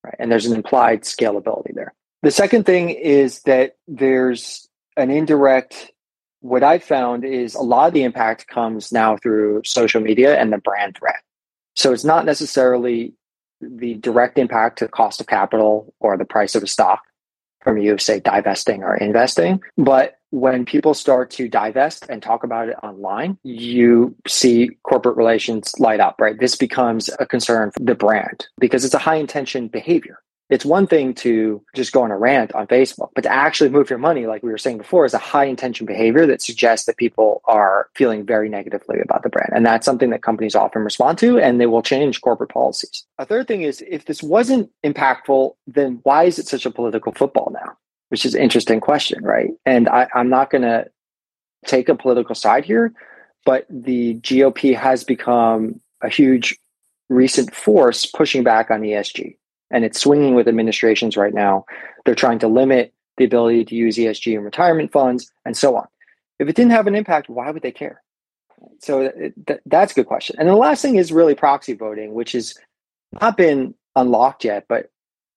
right? 0.03 0.17
And 0.19 0.33
there's 0.33 0.47
an 0.47 0.57
implied 0.57 1.03
scalability 1.03 1.75
there. 1.75 1.93
The 2.23 2.31
second 2.31 2.65
thing 2.65 2.89
is 2.89 3.43
that 3.43 3.77
there's 3.87 4.67
an 4.97 5.11
indirect. 5.11 5.93
What 6.47 6.63
I've 6.63 6.85
found 6.85 7.25
is 7.25 7.57
a 7.57 7.61
lot 7.61 7.89
of 7.89 7.93
the 7.93 8.05
impact 8.05 8.47
comes 8.47 8.93
now 8.93 9.17
through 9.17 9.63
social 9.65 10.01
media 10.01 10.39
and 10.41 10.53
the 10.53 10.59
brand 10.59 10.97
threat. 10.97 11.21
So 11.75 11.93
it's 11.93 12.05
not 12.05 12.25
necessarily 12.25 13.15
the 13.61 13.95
direct 13.95 14.39
impact 14.39 14.79
to 14.79 14.85
the 14.85 14.93
cost 14.93 15.21
of 15.21 15.27
capital 15.27 15.93
or 15.99 16.17
the 16.17 16.25
price 16.25 16.55
of 16.55 16.63
a 16.63 16.69
stock. 16.69 17.03
from 17.67 17.79
you 17.79 17.99
say 17.99 18.21
divesting 18.21 18.85
or 18.85 18.95
investing. 18.97 19.61
But 19.77 20.19
when 20.31 20.65
people 20.65 20.95
start 20.95 21.31
to 21.33 21.49
divest 21.49 22.07
and 22.09 22.23
talk 22.23 22.45
about 22.45 22.69
it 22.69 22.77
online, 22.85 23.39
you 23.43 24.15
see 24.29 24.71
corporate 24.85 25.17
relations 25.17 25.73
light 25.81 25.99
up, 25.99 26.15
right? 26.21 26.39
This 26.39 26.55
becomes 26.55 27.11
a 27.19 27.27
concern 27.27 27.73
for 27.73 27.83
the 27.83 27.97
brand 27.97 28.47
because 28.61 28.85
it's 28.85 28.95
a 28.95 28.99
high 28.99 29.17
intention 29.17 29.67
behavior. 29.67 30.19
It's 30.49 30.65
one 30.65 30.87
thing 30.87 31.15
to 31.15 31.61
just 31.75 31.93
go 31.93 32.05
on 32.05 32.13
a 32.13 32.17
rant 32.17 32.55
on 32.55 32.69
Facebook, 32.69 33.11
but 33.15 33.23
to 33.23 33.33
actually 33.33 33.71
move 33.71 33.91
your 33.91 33.99
money, 33.99 34.27
like 34.27 34.45
we 34.45 34.51
were 34.51 34.59
saying 34.59 34.79
before, 34.79 35.05
is 35.05 35.15
a 35.15 35.19
high 35.19 35.47
intention 35.47 35.87
behavior 35.87 36.25
that 36.27 36.41
suggests 36.41 36.87
that 36.87 36.97
people 36.97 37.43
are 37.47 37.89
feeling 37.97 38.25
very 38.25 38.49
negatively 38.49 39.01
about 39.01 39.25
the 39.25 39.29
brand. 39.29 39.51
And 39.55 39.67
that's 39.67 39.85
something 39.85 40.11
that 40.11 40.23
companies 40.23 40.55
often 40.55 40.83
respond 40.83 41.19
to, 41.19 41.41
and 41.41 41.61
they 41.61 41.67
will 41.67 41.83
change 41.83 42.21
corporate 42.21 42.51
policies. 42.51 43.05
A 43.19 43.27
third 43.27 43.49
thing 43.49 43.63
is 43.63 43.83
if 43.89 44.05
this 44.05 44.23
wasn't 44.23 44.71
impactful, 44.85 45.57
then 45.67 45.99
why 46.05 46.25
is 46.25 46.39
it 46.39 46.47
such 46.47 46.65
a 46.65 46.71
political 46.71 47.13
football 47.13 47.51
now? 47.53 47.77
Which 48.11 48.25
is 48.25 48.37
an 48.37 48.43
interesting 48.43 48.79
question, 48.79 49.25
right? 49.25 49.51
And 49.65 49.89
I, 49.89 50.07
I'm 50.15 50.29
not 50.29 50.51
going 50.51 50.63
to 50.63 50.87
take 51.65 51.89
a 51.89 51.97
political 51.97 52.37
side 52.37 52.65
here, 52.65 52.93
but 53.45 53.67
the 53.69 54.15
GOP 54.21 54.77
has 54.77 55.03
become 55.03 55.81
a 56.01 56.09
huge 56.09 56.57
recent 57.09 57.53
force 57.53 58.07
pushing 58.07 58.45
back 58.45 58.71
on 58.71 58.83
ESG 58.83 59.37
and 59.71 59.85
it's 59.85 60.01
swinging 60.01 60.35
with 60.35 60.49
administrations 60.49 61.17
right 61.17 61.35
now. 61.35 61.65
They're 62.05 62.15
trying 62.15 62.39
to 62.41 62.49
limit 62.49 62.93
the 63.17 63.25
ability 63.25 63.65
to 63.67 63.75
use 63.75 63.97
ESG 63.97 64.35
in 64.35 64.45
retirement 64.45 64.93
funds 64.93 65.31
and 65.45 65.57
so 65.57 65.77
on. 65.77 65.87
If 66.39 66.49
it 66.49 66.57
didn't 66.57 66.73
have 66.73 66.87
an 66.87 66.95
impact, 66.95 67.29
why 67.29 67.51
would 67.51 67.63
they 67.63 67.73
care? 67.73 68.03
So 68.81 69.11
th- 69.47 69.61
that's 69.67 69.93
a 69.93 69.95
good 69.95 70.07
question. 70.07 70.37
And 70.39 70.49
the 70.49 70.57
last 70.57 70.83
thing 70.83 70.97
is 70.97 71.13
really 71.13 71.35
proxy 71.35 71.75
voting, 71.75 72.15
which 72.15 72.33
has 72.33 72.55
not 73.21 73.37
been 73.37 73.75
unlocked 73.95 74.45
yet, 74.45 74.67
but 74.69 74.91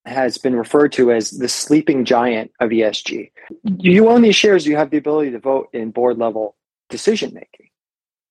has 0.06 0.38
been 0.38 0.56
referred 0.56 0.92
to 0.94 1.12
as 1.12 1.32
the 1.32 1.48
sleeping 1.48 2.06
giant 2.06 2.52
of 2.60 2.70
ESG. 2.70 3.32
You 3.64 4.10
own 4.10 4.22
these 4.22 4.36
shares, 4.36 4.66
you 4.66 4.76
have 4.76 4.90
the 4.90 4.98
ability 4.98 5.32
to 5.32 5.40
vote 5.40 5.70
in 5.74 5.92
board 5.92 6.18
level 6.18 6.56
decision 6.90 7.34
making. 7.34 7.68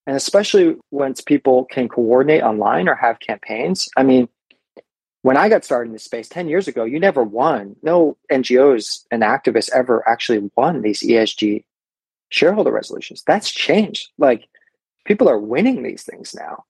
And 0.07 0.17
especially 0.17 0.77
once 0.91 1.21
people 1.21 1.67
can 1.67 1.89
coordinate 1.89 2.43
online 2.43 2.89
or 2.89 2.95
have 2.95 3.21
campaigns. 3.21 3.89
I 3.97 4.03
mean, 4.03 4.29
when 5.23 5.37
I 5.37 5.49
got 5.49 5.65
started 5.65 5.89
in 5.89 5.93
this 5.93 6.05
space 6.05 6.29
10 6.29 6.49
years 6.49 6.69
ago, 6.69 6.85
you 6.85 7.01
never 7.01 7.23
won. 7.23 7.77
No 7.83 8.17
NGOs 8.31 9.05
and 9.11 9.23
activists 9.23 9.71
ever 9.75 10.09
actually 10.09 10.51
won 10.57 10.83
these 10.83 11.01
ESG 11.01 11.65
shareholder 12.29 12.73
resolutions. 12.73 13.23
That's 13.27 13.51
changed. 13.51 14.11
Like 14.19 14.49
people 15.05 15.29
are 15.29 15.39
winning 15.39 15.83
these 15.83 16.05
things 16.05 16.35
now. 16.35 16.65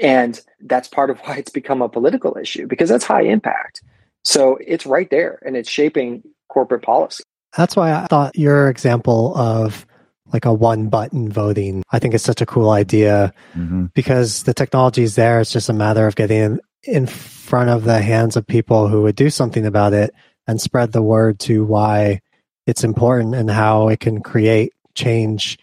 And 0.00 0.40
that's 0.60 0.88
part 0.88 1.10
of 1.10 1.18
why 1.24 1.36
it's 1.36 1.50
become 1.50 1.82
a 1.82 1.88
political 1.88 2.36
issue 2.38 2.66
because 2.66 2.88
that's 2.88 3.04
high 3.04 3.22
impact. 3.22 3.82
So 4.24 4.58
it's 4.60 4.86
right 4.86 5.08
there 5.10 5.40
and 5.44 5.56
it's 5.56 5.70
shaping 5.70 6.22
corporate 6.48 6.82
policy. 6.82 7.24
That's 7.56 7.76
why 7.76 7.92
I 7.92 8.06
thought 8.06 8.36
your 8.36 8.68
example 8.68 9.36
of 9.36 9.86
like 10.32 10.44
a 10.44 10.52
one 10.52 10.88
button 10.88 11.32
voting, 11.32 11.82
I 11.90 11.98
think 11.98 12.14
is 12.14 12.22
such 12.22 12.42
a 12.42 12.46
cool 12.46 12.70
idea 12.70 13.32
mm-hmm. 13.54 13.86
because 13.94 14.42
the 14.42 14.52
technology 14.52 15.02
is 15.02 15.14
there. 15.14 15.40
It's 15.40 15.52
just 15.52 15.70
a 15.70 15.72
matter 15.72 16.06
of 16.06 16.16
getting 16.16 16.60
in 16.88 17.06
front 17.06 17.70
of 17.70 17.84
the 17.84 18.00
hands 18.00 18.36
of 18.36 18.46
people 18.46 18.88
who 18.88 19.02
would 19.02 19.16
do 19.16 19.30
something 19.30 19.66
about 19.66 19.92
it 19.92 20.14
and 20.46 20.60
spread 20.60 20.92
the 20.92 21.02
word 21.02 21.38
to 21.40 21.64
why 21.64 22.20
it's 22.66 22.84
important 22.84 23.34
and 23.34 23.50
how 23.50 23.88
it 23.88 24.00
can 24.00 24.20
create 24.20 24.72
change 24.94 25.58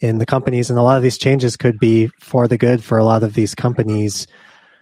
in 0.00 0.18
the 0.18 0.26
companies. 0.26 0.70
And 0.70 0.78
a 0.78 0.82
lot 0.82 0.96
of 0.96 1.02
these 1.02 1.18
changes 1.18 1.56
could 1.56 1.78
be 1.78 2.08
for 2.20 2.46
the 2.46 2.58
good 2.58 2.84
for 2.84 2.98
a 2.98 3.04
lot 3.04 3.22
of 3.22 3.34
these 3.34 3.54
companies. 3.54 4.26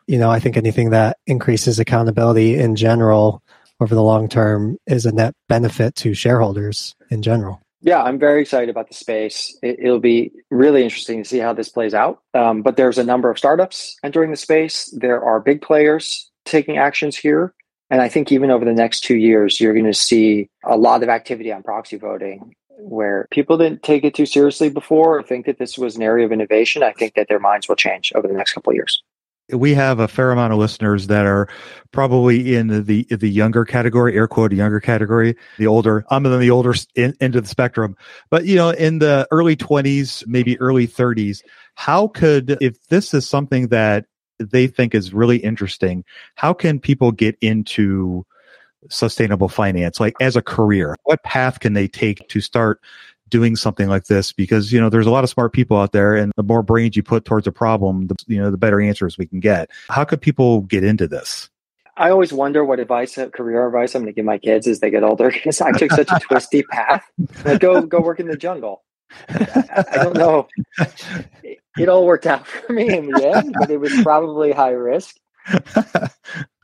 You 0.07 0.19
know, 0.19 0.31
I 0.31 0.41
think 0.41 0.57
anything 0.57 0.91
that 0.91 1.19
increases 1.27 1.79
accountability 1.79 2.59
in 2.59 2.75
general 2.75 3.43
over 3.81 3.95
the 3.95 4.03
long 4.03 4.29
term 4.29 4.79
is 4.87 5.07
a 5.07 5.13
net 5.13 5.35
benefit 5.49 5.95
to 5.97 6.15
shareholders 6.15 6.95
in 7.11 7.23
general. 7.23 7.62
Yeah, 7.85 8.01
I'm 8.01 8.19
very 8.19 8.43
excited 8.43 8.69
about 8.69 8.89
the 8.89 8.95
space. 8.95 9.59
It, 9.61 9.83
will 9.83 9.99
be 9.99 10.31
really 10.51 10.85
interesting 10.85 11.23
to 11.23 11.29
see 11.29 11.39
how 11.39 11.53
this 11.53 11.69
plays 11.69 11.95
out. 11.95 12.23
Um, 12.33 12.63
but 12.63 12.77
there's 12.77 12.97
a 12.97 13.05
number 13.05 13.29
of 13.29 13.39
startups 13.39 13.97
entering 14.05 14.31
the 14.31 14.37
space. 14.37 14.95
There 14.97 15.23
are 15.23 15.41
big 15.41 15.61
players 15.63 16.31
taking 16.45 16.79
actions 16.79 17.17
here. 17.17 17.53
And 17.91 18.01
I 18.01 18.09
think 18.09 18.31
even 18.31 18.53
over 18.53 18.65
the 18.65 18.73
next 18.73 19.01
two 19.01 19.17
years, 19.17 19.61
you're 19.61 19.75
going 19.75 19.85
to 19.85 19.95
see 19.95 20.49
a 20.65 20.77
lot 20.77 21.03
of 21.03 21.09
activity 21.09 21.53
on 21.53 21.65
proxy 21.65 21.97
voting 21.97 22.55
where 22.79 23.27
people 23.33 23.59
didn't 23.59 23.83
take 23.83 24.05
it 24.05 24.15
too 24.15 24.27
seriously 24.27 24.71
before 24.71 25.19
or 25.19 25.23
think 25.23 25.47
that 25.47 25.59
this 25.59 25.77
was 25.77 25.97
an 25.97 26.03
area 26.03 26.25
of 26.25 26.33
innovation. 26.33 26.85
I 26.85 26.93
think 26.93 27.15
that 27.15 27.29
their 27.29 27.41
minds 27.41 27.69
will 27.69 27.77
change 27.77 28.13
over 28.15 28.29
the 28.29 28.35
next 28.35 28.53
couple 28.53 28.71
of 28.71 28.77
years 28.77 29.03
we 29.51 29.75
have 29.75 30.01
a 30.01 30.09
fair 30.09 30.31
amount 30.31 30.53
of 30.53 30.59
listeners 30.59 31.09
that 31.09 31.27
are 31.27 31.49
probably 31.91 32.55
in 32.55 32.85
the 32.85 33.05
the 33.05 33.29
younger 33.31 33.65
category, 33.65 34.15
air 34.17 34.29
quote, 34.29 34.53
younger 34.53 34.81
category, 34.81 35.37
the 35.59 35.67
older. 35.67 36.05
I'm 36.11 36.25
in 36.27 36.39
the 36.39 36.51
older 36.51 36.75
end 36.97 37.37
of 37.37 37.43
the 37.43 37.49
spectrum, 37.49 37.97
but 38.31 38.47
you 38.47 38.57
know, 38.57 38.71
in 38.71 38.99
the 38.99 39.27
early 39.31 39.57
20s, 39.57 40.27
maybe 40.27 40.59
early 40.61 40.87
30s. 40.87 41.43
How 41.75 42.09
could, 42.09 42.59
if 42.61 42.81
this 42.89 43.15
is 43.15 43.29
something 43.29 43.69
that 43.69 44.07
they 44.39 44.67
think 44.67 44.95
is 44.95 45.15
really 45.15 45.39
interesting, 45.39 46.05
how 46.35 46.53
can 46.53 46.79
people 46.79 47.13
get 47.13 47.37
into 47.41 48.27
sustainable 48.91 49.49
finance, 49.49 50.01
like 50.01 50.15
as 50.21 50.37
a 50.37 50.43
career? 50.43 50.97
What 51.05 51.23
path 51.23 51.61
can 51.61 51.73
they 51.73 51.89
take 51.89 52.29
to 52.29 52.41
start 52.41 52.81
doing 53.33 53.57
something 53.57 53.89
like 53.89 54.05
this 54.05 54.31
because 54.31 54.73
you 54.73 54.79
know 54.79 54.91
there's 54.91 55.07
a 55.07 55.11
lot 55.11 55.25
of 55.25 55.31
smart 55.31 55.55
people 55.55 55.79
out 55.79 55.93
there 55.93 56.15
and 56.15 56.31
the 56.37 56.43
more 56.43 56.63
brains 56.63 56.95
you 56.95 57.03
put 57.03 57.25
towards 57.25 57.47
a 57.47 57.53
problem 57.53 58.07
the 58.07 58.15
you 58.27 58.39
know 58.39 58.51
the 58.51 58.59
better 58.59 58.81
answers 58.81 59.17
we 59.17 59.27
can 59.27 59.41
get 59.41 59.71
how 59.89 60.05
could 60.05 60.21
people 60.21 60.61
get 60.61 60.85
into 60.85 61.09
this 61.09 61.49
I 61.95 62.09
always 62.09 62.33
wonder 62.33 62.65
what 62.65 62.81
advice, 62.81 63.19
uh, 63.19 63.29
career 63.29 63.67
advice, 63.67 63.95
I'm 63.95 64.01
going 64.01 64.15
to 64.15 64.17
give 64.17 64.25
my 64.25 64.39
kids 64.39 64.67
as 64.67 64.81
they 64.81 64.89
get 64.89 65.03
older 65.03 65.31
because 65.33 65.61
I 65.61 65.73
took 65.73 65.93
such 65.93 66.11
a 66.11 66.19
twisty 66.23 66.63
path. 66.63 67.05
Like, 67.45 67.61
go, 67.61 67.83
go 67.83 68.01
work 68.01 68.19
in 68.19 68.29
the 68.29 68.37
jungle. 68.37 68.83
I, 69.29 69.85
I 69.93 69.97
don't 70.03 70.17
know. 70.17 70.49
It, 71.43 71.59
it 71.79 71.89
all 71.91 72.07
worked 72.07 72.27
out 72.27 72.47
for 72.47 72.73
me 72.73 72.97
in 72.97 73.11
the 73.11 73.31
end, 73.37 73.55
but 73.59 73.71
it 73.71 73.77
was 73.77 73.93
probably 74.03 74.53
high 74.53 74.71
risk. 74.71 75.17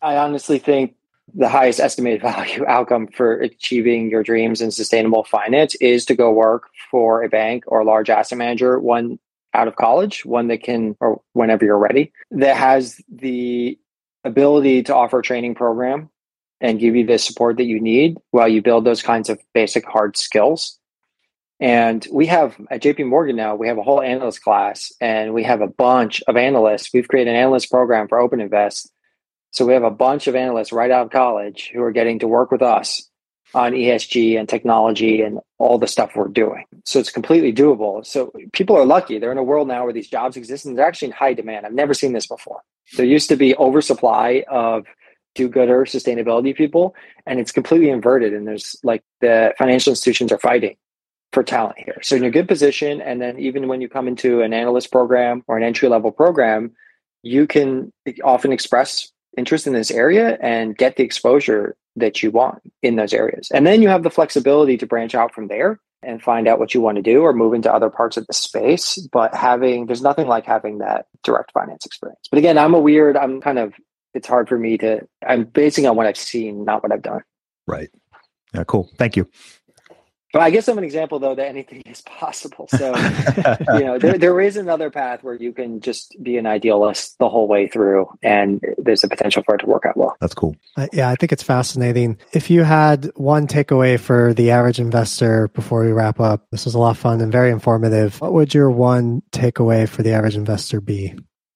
I 0.01 0.17
honestly 0.17 0.59
think 0.59 0.95
the 1.35 1.49
highest 1.49 1.81
estimated 1.81 2.23
value 2.23 2.65
outcome 2.67 3.07
for 3.07 3.35
achieving 3.41 4.11
your 4.11 4.23
dreams 4.23 4.61
in 4.61 4.71
sustainable 4.71 5.25
finance 5.25 5.75
is 5.77 6.05
to 6.07 6.15
go 6.15 6.31
work 6.33 6.69
for 6.91 7.23
a 7.23 7.29
bank 7.29 7.65
or 7.67 7.81
a 7.81 7.85
large 7.85 8.11
asset 8.11 8.39
manager, 8.39 8.79
one 8.79 9.19
out 9.55 9.69
of 9.69 9.77
college, 9.77 10.25
one 10.25 10.49
that 10.49 10.63
can, 10.63 10.97
or 11.01 11.23
whenever 11.33 11.65
you're 11.65 11.79
ready, 11.79 12.13
that 12.31 12.57
has 12.57 13.01
the 13.11 13.79
ability 14.25 14.83
to 14.85 14.95
offer 14.95 15.21
a 15.21 15.23
training 15.23 15.55
program 15.55 16.11
and 16.61 16.81
give 16.81 16.97
you 16.97 17.07
the 17.07 17.19
support 17.19 17.57
that 17.57 17.65
you 17.65 17.81
need 17.81 18.19
while 18.31 18.49
you 18.49 18.61
build 18.61 18.85
those 18.85 19.03
kinds 19.03 19.29
of 19.31 19.41
basic 19.55 19.87
hard 19.87 20.17
skills. 20.17 20.79
And 21.61 22.07
we 22.13 22.27
have 22.27 22.57
at 22.71 22.83
JP 22.83 23.07
Morgan 23.07 23.37
now, 23.37 23.57
we 23.57 23.69
have 23.69 23.79
a 23.79 23.83
whole 23.83 24.01
analyst 24.01 24.43
class 24.43 24.93
and 25.01 25.35
we 25.35 25.43
have 25.45 25.61
a 25.61 25.67
bunch 25.67 26.23
of 26.29 26.37
analysts. 26.37 26.91
We've 26.93 27.09
created 27.09 27.31
an 27.31 27.37
analyst 27.37 27.71
program 27.71 28.07
for 28.07 28.19
OpenInvest 28.19 28.89
so 29.51 29.67
we 29.67 29.73
have 29.73 29.83
a 29.83 29.91
bunch 29.91 30.27
of 30.27 30.35
analysts 30.35 30.73
right 30.73 30.91
out 30.91 31.07
of 31.07 31.13
college 31.13 31.71
who 31.73 31.83
are 31.83 31.93
getting 31.93 32.19
to 32.21 32.29
work 32.29 32.51
with 32.51 32.63
us 32.63 33.09
on 33.55 33.73
ESG 33.73 34.39
and 34.39 34.49
technology 34.49 35.23
and 35.23 35.39
all 35.59 35.79
the 35.79 35.87
stuff 35.87 36.15
we're 36.15 36.29
doing. 36.29 36.65
So 36.85 36.99
it's 36.99 37.11
completely 37.11 37.53
doable. 37.53 38.05
So 38.05 38.33
people 38.53 38.77
are 38.77 38.85
lucky. 38.85 39.19
They're 39.19 39.33
in 39.33 39.39
a 39.39 39.43
world 39.43 39.69
now 39.69 39.85
where 39.85 39.93
these 39.93 40.09
jobs 40.09 40.37
exist 40.37 40.67
and 40.67 40.77
they're 40.77 40.87
actually 40.87 41.09
in 41.09 41.13
high 41.13 41.33
demand. 41.33 41.65
I've 41.65 41.73
never 41.73 41.95
seen 41.95 42.13
this 42.13 42.27
before. 42.27 42.61
There 42.97 43.07
used 43.07 43.29
to 43.31 43.37
be 43.37 43.57
oversupply 43.57 44.45
of 44.51 44.85
do-gooder 45.35 45.85
sustainability 45.85 46.55
people 46.55 46.95
and 47.27 47.39
it's 47.39 47.53
completely 47.53 47.91
inverted 47.91 48.35
and 48.35 48.47
there's 48.47 48.77
like 48.83 49.03
the 49.21 49.55
financial 49.57 49.93
institutions 49.93 50.33
are 50.33 50.39
fighting 50.39 50.77
for 51.33 51.43
talent 51.43 51.79
here. 51.79 51.99
So 52.03 52.17
in 52.17 52.25
a 52.25 52.31
good 52.31 52.49
position 52.49 53.01
and 53.01 53.21
then 53.21 53.39
even 53.39 53.69
when 53.69 53.81
you 53.81 53.89
come 53.89 54.09
into 54.09 54.43
an 54.43 54.53
analyst 54.53 54.91
program 54.91 55.43
or 55.47 55.57
an 55.57 55.63
entry 55.63 55.89
level 55.89 56.13
program, 56.13 56.73
you 57.23 57.47
can 57.47 57.93
often 58.23 58.53
express 58.53 59.11
interest 59.39 59.67
in 59.67 59.73
this 59.73 59.91
area 59.91 60.37
and 60.41 60.77
get 60.77 60.97
the 60.97 61.05
exposure 61.05 61.77
that 61.97 62.23
you 62.23 62.31
want 62.31 62.61
in 62.83 62.97
those 62.97 63.13
areas. 63.13 63.49
And 63.53 63.67
then 63.67 63.83
you 63.83 63.89
have 63.89 64.03
the 64.03 64.11
flexibility 64.11 64.77
to 64.79 64.87
branch 64.87 65.15
out 65.15 65.35
from 65.35 65.49
there 65.49 65.81
and 66.03 66.23
find 66.23 66.47
out 66.47 66.59
what 66.59 66.75
you 66.75 66.81
want 66.81 66.97
to 66.97 67.03
do 67.03 67.23
or 67.23 67.33
move 67.33 67.55
into 67.55 67.73
other 67.73 67.91
parts 67.91 68.17
of 68.17 68.27
the 68.27 68.33
space. 68.33 68.99
But 69.13 69.35
having, 69.35 69.87
there's 69.87 70.03
nothing 70.03 70.29
like 70.29 70.45
having 70.45 70.79
that 70.79 71.07
direct 71.25 71.53
finance 71.53 71.85
experience. 71.87 72.21
But 72.31 72.39
again, 72.39 72.59
I'm 72.59 72.75
a 72.75 72.81
weird, 72.81 73.17
I'm 73.17 73.41
kind 73.41 73.59
of, 73.59 73.75
it's 74.15 74.29
hard 74.29 74.49
for 74.49 74.59
me 74.59 74.79
to, 74.79 75.07
I'm 75.27 75.45
basing 75.45 75.87
on 75.87 75.97
what 75.97 76.07
I've 76.07 76.17
seen, 76.17 76.65
not 76.65 76.83
what 76.83 76.93
I've 76.93 77.03
done. 77.03 77.23
Right. 77.67 77.91
Yeah, 78.55 78.65
cool. 78.65 78.91
Thank 78.97 79.17
you. 79.17 79.29
But 80.33 80.43
I 80.43 80.51
guess 80.51 80.69
I'm 80.69 80.77
an 80.77 80.85
example 80.85 81.19
though 81.19 81.35
that 81.35 81.49
anything 81.49 81.83
is 81.87 82.03
possible. 82.03 82.69
So 82.69 82.95
you 83.75 83.85
know, 83.85 83.99
there 83.99 84.19
there 84.19 84.41
is 84.41 84.57
another 84.57 84.91
path 84.91 85.23
where 85.23 85.35
you 85.35 85.53
can 85.53 85.81
just 85.81 86.15
be 86.23 86.37
an 86.37 86.47
idealist 86.47 87.19
the 87.19 87.29
whole 87.29 87.49
way 87.49 87.67
through, 87.69 88.09
and 88.23 88.63
there's 88.77 89.05
a 89.05 89.09
potential 89.09 89.43
for 89.45 89.55
it 89.55 89.59
to 89.59 89.67
work 89.67 89.85
out 89.87 89.97
well. 89.97 90.17
That's 90.21 90.35
cool. 90.35 90.55
Uh, 90.77 90.87
yeah, 90.93 91.09
I 91.09 91.15
think 91.15 91.33
it's 91.33 91.43
fascinating. 91.43 92.19
If 92.33 92.51
you 92.51 92.63
had 92.63 93.11
one 93.17 93.47
takeaway 93.47 93.99
for 93.99 94.35
the 94.35 94.51
average 94.51 94.79
investor 94.79 95.49
before 95.49 95.85
we 95.85 95.93
wrap 95.93 96.21
up, 96.21 96.47
this 96.51 96.67
was 96.67 96.75
a 96.75 96.79
lot 96.79 96.91
of 96.91 96.99
fun 96.99 97.21
and 97.21 97.33
very 97.33 97.51
informative. 97.51 98.21
What 98.21 98.35
would 98.35 98.53
your 98.53 98.71
one 98.71 99.23
takeaway 99.33 99.89
for 99.89 100.03
the 100.03 100.13
average 100.13 100.37
investor 100.37 100.81
be? 100.81 101.15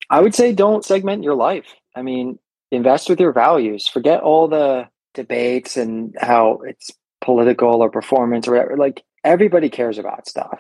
I 0.09 0.21
would 0.21 0.35
say 0.35 0.53
don't 0.53 0.85
segment 0.85 1.25
your 1.25 1.35
life. 1.35 1.75
I 1.95 2.03
mean, 2.03 2.39
invest 2.71 3.09
with 3.09 3.21
your 3.21 3.33
values. 3.33 3.87
Forget 3.87 4.23
all 4.23 4.49
the 4.49 4.89
debates 5.15 5.77
and 5.77 6.15
how 6.19 6.61
it's 6.67 6.91
political 7.23 7.83
or 7.83 7.91
performance 7.91 8.49
or. 8.49 8.77
Like 8.77 9.03
everybody 9.25 9.69
cares 9.69 9.99
about 9.99 10.29
stuff. 10.29 10.59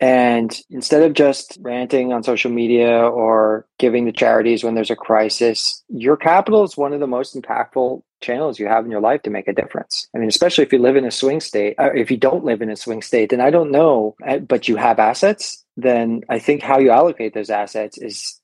And 0.00 0.54
instead 0.70 1.02
of 1.02 1.14
just 1.14 1.56
ranting 1.60 2.12
on 2.12 2.24
social 2.24 2.50
media 2.50 2.90
or 2.90 3.66
giving 3.78 4.06
to 4.06 4.12
charities 4.12 4.64
when 4.64 4.74
there's 4.74 4.90
a 4.90 4.96
crisis, 4.96 5.82
your 5.88 6.16
capital 6.16 6.64
is 6.64 6.76
one 6.76 6.92
of 6.92 7.00
the 7.00 7.06
most 7.06 7.36
impactful 7.36 8.02
channels 8.20 8.58
you 8.58 8.66
have 8.66 8.84
in 8.84 8.90
your 8.90 9.00
life 9.00 9.22
to 9.22 9.30
make 9.30 9.46
a 9.46 9.52
difference. 9.52 10.08
I 10.14 10.18
mean, 10.18 10.28
especially 10.28 10.64
if 10.64 10.72
you 10.72 10.80
live 10.80 10.96
in 10.96 11.04
a 11.04 11.10
swing 11.10 11.40
state, 11.40 11.76
uh, 11.78 11.90
if 11.94 12.10
you 12.10 12.16
don't 12.16 12.44
live 12.44 12.60
in 12.60 12.70
a 12.70 12.76
swing 12.76 13.02
state, 13.02 13.30
then 13.30 13.40
I 13.40 13.50
don't 13.50 13.70
know, 13.70 14.16
uh, 14.26 14.38
but 14.38 14.66
you 14.66 14.76
have 14.76 14.98
assets, 14.98 15.64
then 15.76 16.22
I 16.28 16.38
think 16.38 16.62
how 16.62 16.80
you 16.80 16.90
allocate 16.90 17.34
those 17.34 17.50
assets 17.50 17.96
is 17.98 18.40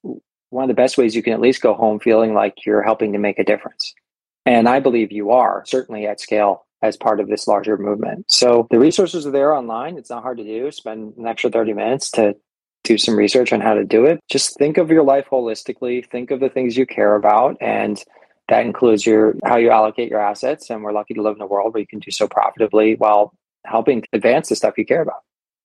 one 0.51 0.65
of 0.65 0.69
the 0.69 0.75
best 0.75 0.99
ways 0.99 1.17
you 1.17 1.23
can 1.23 1.33
at 1.33 1.41
least 1.41 1.63
go 1.63 1.75
home 1.75 1.99
feeling 1.99 2.33
like 2.33 2.65
you're 2.65 2.83
helping 2.83 3.13
to 3.13 3.19
make 3.19 3.39
a 3.39 3.45
difference. 3.45 3.95
And 4.47 4.69
I 4.69 4.81
believe 4.81 5.13
you 5.13 5.31
are, 5.31 5.65
certainly 5.67 6.07
at 6.07 6.21
scale 6.21 6.67
as 6.83 6.97
part 6.97 7.21
of 7.21 7.29
this 7.29 7.47
larger 7.47 7.77
movement. 7.77 8.25
So 8.29 8.67
the 8.71 8.79
resources 8.79 9.27
are 9.27 9.31
there 9.31 9.55
online. 9.55 9.99
It's 9.99 10.11
not 10.11 10.23
hard 10.23 10.39
to 10.39 10.45
do. 10.45 10.71
Spend 10.71 11.15
an 11.17 11.27
extra 11.27 11.51
30 11.51 11.75
minutes 11.75 12.11
to 12.13 12.37
do 12.85 12.97
some 12.97 13.17
research 13.17 13.53
on 13.53 13.61
how 13.61 13.75
to 13.75 13.85
do 13.85 14.07
it. 14.07 14.21
Just 14.31 14.57
think 14.57 14.79
of 14.79 14.91
your 14.91 15.03
life 15.03 15.27
holistically, 15.31 16.09
think 16.09 16.31
of 16.31 16.41
the 16.41 16.49
things 16.49 16.77
you 16.77 16.87
care 16.87 17.15
about 17.15 17.57
and 17.61 18.03
that 18.49 18.67
includes 18.67 19.07
your 19.07 19.35
how 19.45 19.57
you 19.57 19.71
allocate 19.71 20.11
your 20.11 20.21
assets 20.21 20.71
and 20.71 20.83
we're 20.83 20.93
lucky 20.93 21.15
to 21.15 21.23
live 21.23 21.37
in 21.37 21.43
a 21.43 21.47
world 21.47 21.73
where 21.73 21.81
you 21.81 21.87
can 21.87 22.01
do 22.01 22.11
so 22.11 22.27
profitably 22.27 22.97
while 22.97 23.33
helping 23.65 24.03
advance 24.13 24.49
the 24.49 24.57
stuff 24.57 24.77
you 24.77 24.85
care 24.85 25.03
about. 25.03 25.21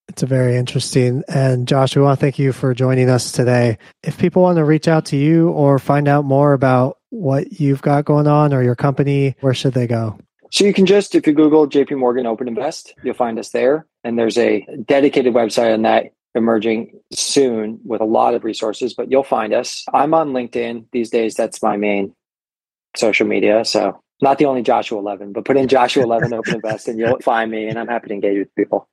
It's 0.08 0.22
a 0.22 0.28
very 0.28 0.56
interesting. 0.56 1.24
And 1.28 1.68
Josh, 1.68 1.96
we 1.96 2.02
want 2.02 2.20
to 2.20 2.24
thank 2.24 2.38
you 2.38 2.54
for 2.54 2.74
joining 2.74 3.10
us 3.10 3.32
today. 3.32 3.80
If 4.04 4.18
people 4.18 4.44
want 4.44 4.58
to 4.58 4.64
reach 4.64 4.88
out 4.88 5.06
to 5.08 5.18
you 5.18 5.50
or 5.50 5.80
find 5.80 6.08
out 6.08 6.26
more 6.26 6.54
about 6.54 7.00
what 7.10 7.60
you've 7.60 7.82
got 7.82 8.06
going 8.06 8.28
on 8.28 8.54
or 8.54 8.62
your 8.62 8.76
company, 8.76 9.36
where 9.42 9.54
should 9.54 9.74
they 9.74 9.88
go? 9.88 10.20
So 10.56 10.64
you 10.64 10.74
can 10.74 10.86
just, 10.86 11.16
if 11.16 11.28
you 11.28 11.34
Google 11.34 11.68
JP 11.68 11.98
Morgan 11.98 12.26
OpenInvest, 12.26 12.92
you'll 13.04 13.14
find 13.14 13.38
us 13.38 13.50
there. 13.50 13.86
And 14.06 14.18
there's 14.18 14.38
a 14.38 14.66
dedicated 14.86 15.34
website 15.34 15.74
on 15.74 15.82
that 15.82 16.14
emerging 16.34 16.98
soon 17.12 17.78
with 17.84 18.00
a 18.00 18.06
lot 18.06 18.36
of 18.36 18.46
resources, 18.46 18.94
but 18.94 19.12
you'll 19.12 19.26
find 19.26 19.54
us. 19.54 19.84
I'm 19.94 20.14
on 20.14 20.32
LinkedIn 20.32 20.86
these 20.94 21.10
days. 21.10 21.36
That's 21.36 21.62
my 21.62 21.76
main 21.76 22.16
social 22.96 23.28
media. 23.28 23.66
So 23.66 24.02
not 24.22 24.38
the 24.38 24.46
only 24.46 24.62
Joshua 24.62 25.02
Levin, 25.02 25.34
but 25.34 25.44
put 25.44 25.58
in 25.58 25.68
Joshua 25.68 26.06
Levin 26.06 26.34
Open 26.34 26.56
Invest 26.64 26.88
and 26.88 26.98
you'll 26.98 27.20
find 27.20 27.52
me. 27.52 27.68
And 27.68 27.78
I'm 27.78 27.90
happy 27.90 28.08
to 28.08 28.14
engage 28.14 28.38
with 28.38 28.56
people. 28.56 28.88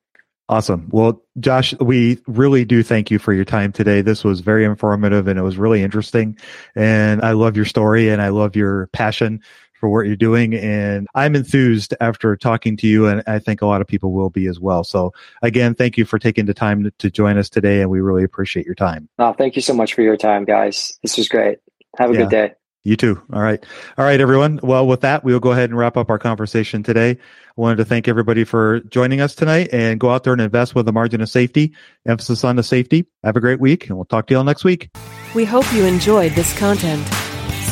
Awesome. 0.48 0.88
Well, 0.90 1.22
Josh, 1.38 1.74
we 1.78 2.18
really 2.26 2.64
do 2.64 2.82
thank 2.82 3.08
you 3.08 3.20
for 3.20 3.32
your 3.32 3.44
time 3.44 3.70
today. 3.70 4.02
This 4.02 4.24
was 4.24 4.40
very 4.40 4.64
informative 4.64 5.28
and 5.28 5.38
it 5.38 5.42
was 5.42 5.58
really 5.58 5.84
interesting. 5.84 6.36
And 6.74 7.22
I 7.22 7.32
love 7.32 7.54
your 7.54 7.66
story 7.66 8.08
and 8.08 8.20
I 8.20 8.30
love 8.30 8.56
your 8.56 8.88
passion 8.88 9.40
for 9.82 9.88
what 9.88 10.06
you're 10.06 10.14
doing. 10.14 10.54
And 10.54 11.08
I'm 11.16 11.34
enthused 11.34 11.92
after 12.00 12.36
talking 12.36 12.76
to 12.76 12.86
you, 12.86 13.08
and 13.08 13.20
I 13.26 13.40
think 13.40 13.62
a 13.62 13.66
lot 13.66 13.80
of 13.80 13.88
people 13.88 14.12
will 14.12 14.30
be 14.30 14.46
as 14.46 14.60
well. 14.60 14.84
So, 14.84 15.12
again, 15.42 15.74
thank 15.74 15.98
you 15.98 16.04
for 16.04 16.20
taking 16.20 16.46
the 16.46 16.54
time 16.54 16.84
to, 16.84 16.92
to 16.98 17.10
join 17.10 17.36
us 17.36 17.50
today, 17.50 17.80
and 17.80 17.90
we 17.90 18.00
really 18.00 18.22
appreciate 18.22 18.64
your 18.64 18.76
time. 18.76 19.08
Oh, 19.18 19.32
thank 19.32 19.56
you 19.56 19.62
so 19.62 19.74
much 19.74 19.94
for 19.94 20.02
your 20.02 20.16
time, 20.16 20.44
guys. 20.44 20.96
This 21.02 21.16
was 21.18 21.28
great. 21.28 21.58
Have 21.98 22.10
a 22.10 22.12
yeah. 22.12 22.20
good 22.20 22.30
day. 22.30 22.52
You 22.84 22.96
too. 22.96 23.20
All 23.32 23.42
right. 23.42 23.64
All 23.98 24.04
right, 24.04 24.20
everyone. 24.20 24.60
Well, 24.62 24.86
with 24.86 25.00
that, 25.00 25.24
we'll 25.24 25.40
go 25.40 25.50
ahead 25.50 25.70
and 25.70 25.78
wrap 25.78 25.96
up 25.96 26.10
our 26.10 26.18
conversation 26.18 26.84
today. 26.84 27.10
I 27.10 27.16
wanted 27.56 27.76
to 27.76 27.84
thank 27.84 28.06
everybody 28.06 28.44
for 28.44 28.80
joining 28.82 29.20
us 29.20 29.34
tonight 29.34 29.70
and 29.72 29.98
go 29.98 30.10
out 30.10 30.22
there 30.22 30.32
and 30.32 30.42
invest 30.42 30.76
with 30.76 30.86
a 30.88 30.92
margin 30.92 31.20
of 31.20 31.28
safety, 31.28 31.74
emphasis 32.06 32.44
on 32.44 32.54
the 32.54 32.62
safety. 32.62 33.06
Have 33.24 33.36
a 33.36 33.40
great 33.40 33.58
week, 33.58 33.88
and 33.88 33.96
we'll 33.96 34.04
talk 34.04 34.28
to 34.28 34.34
you 34.34 34.38
all 34.38 34.44
next 34.44 34.62
week. 34.62 34.90
We 35.34 35.44
hope 35.44 35.72
you 35.72 35.84
enjoyed 35.84 36.32
this 36.32 36.56
content. 36.56 37.04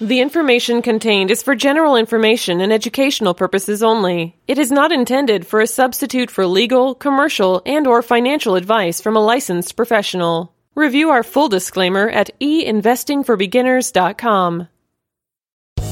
The 0.00 0.20
information 0.20 0.80
contained 0.80 1.32
is 1.32 1.42
for 1.42 1.56
general 1.56 1.96
information 1.96 2.60
and 2.60 2.72
educational 2.72 3.34
purposes 3.34 3.82
only. 3.82 4.36
It 4.46 4.56
is 4.56 4.70
not 4.70 4.92
intended 4.92 5.44
for 5.44 5.60
a 5.60 5.66
substitute 5.66 6.30
for 6.30 6.46
legal, 6.46 6.94
commercial, 6.94 7.62
and 7.66 7.84
or 7.84 8.00
financial 8.00 8.54
advice 8.54 9.00
from 9.00 9.16
a 9.16 9.24
licensed 9.34 9.74
professional. 9.74 10.54
Review 10.76 11.10
our 11.10 11.24
full 11.24 11.48
disclaimer 11.48 12.08
at 12.08 12.30
einvestingforbeginners.com. 12.38 14.68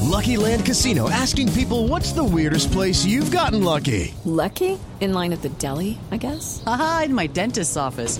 Lucky 0.03 0.37
Land 0.37 0.65
Casino 0.65 1.09
asking 1.09 1.51
people 1.51 1.89
what's 1.89 2.13
the 2.13 2.23
weirdest 2.23 2.71
place 2.71 3.05
you've 3.05 3.29
gotten 3.29 3.61
lucky? 3.61 4.13
Lucky? 4.23 4.79
In 5.01 5.13
line 5.13 5.33
at 5.33 5.41
the 5.41 5.49
deli, 5.49 5.99
I 6.11 6.17
guess. 6.17 6.63
Aha, 6.65 7.03
in 7.05 7.13
my 7.13 7.27
dentist's 7.27 7.75
office. 7.75 8.19